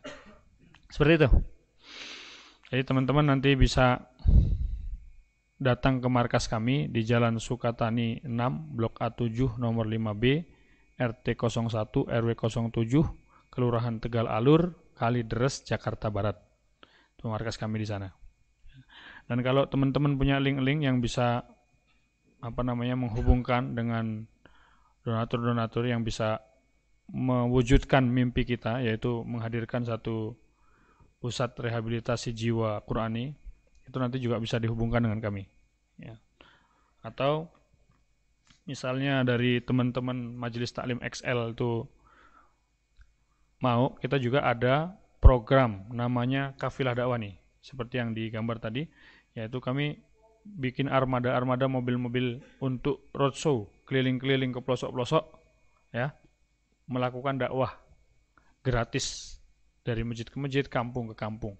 [0.87, 1.29] Seperti itu.
[2.71, 3.99] Jadi teman-teman nanti bisa
[5.61, 8.33] datang ke markas kami di Jalan Sukatani 6,
[8.73, 10.41] Blok A7, nomor 5B,
[10.97, 16.41] RT 01, RW 07, Kelurahan Tegal Alur, Kalideres, Jakarta Barat.
[17.13, 18.09] Itu markas kami di sana.
[19.29, 21.45] Dan kalau teman-teman punya link-link yang bisa
[22.41, 24.25] apa namanya menghubungkan dengan
[25.05, 26.41] donatur-donatur yang bisa
[27.13, 30.33] mewujudkan mimpi kita yaitu menghadirkan satu
[31.21, 33.37] pusat rehabilitasi jiwa Qurani
[33.91, 35.51] itu nanti juga bisa dihubungkan dengan kami
[35.99, 36.15] ya.
[37.03, 37.51] atau
[38.63, 41.83] misalnya dari teman-teman majelis taklim XL itu
[43.59, 48.87] mau kita juga ada program namanya kafilah dakwah nih seperti yang digambar tadi
[49.35, 49.99] yaitu kami
[50.41, 55.27] bikin armada-armada mobil-mobil untuk roadshow keliling-keliling ke pelosok-pelosok
[55.91, 56.15] ya
[56.89, 57.75] melakukan dakwah
[58.65, 59.37] gratis
[59.81, 61.57] dari masjid ke masjid, kampung ke kampung.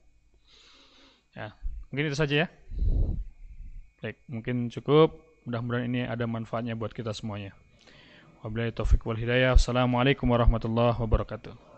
[1.34, 1.56] Ya,
[1.92, 2.48] mungkin itu saja ya.
[4.02, 5.22] Baik, mungkin cukup.
[5.46, 7.54] Mudah-mudahan ini ada manfaatnya buat kita semuanya.
[8.42, 9.54] Wabillahi taufiq wal hidayah.
[9.54, 11.71] Assalamualaikum warahmatullahi wabarakatuh.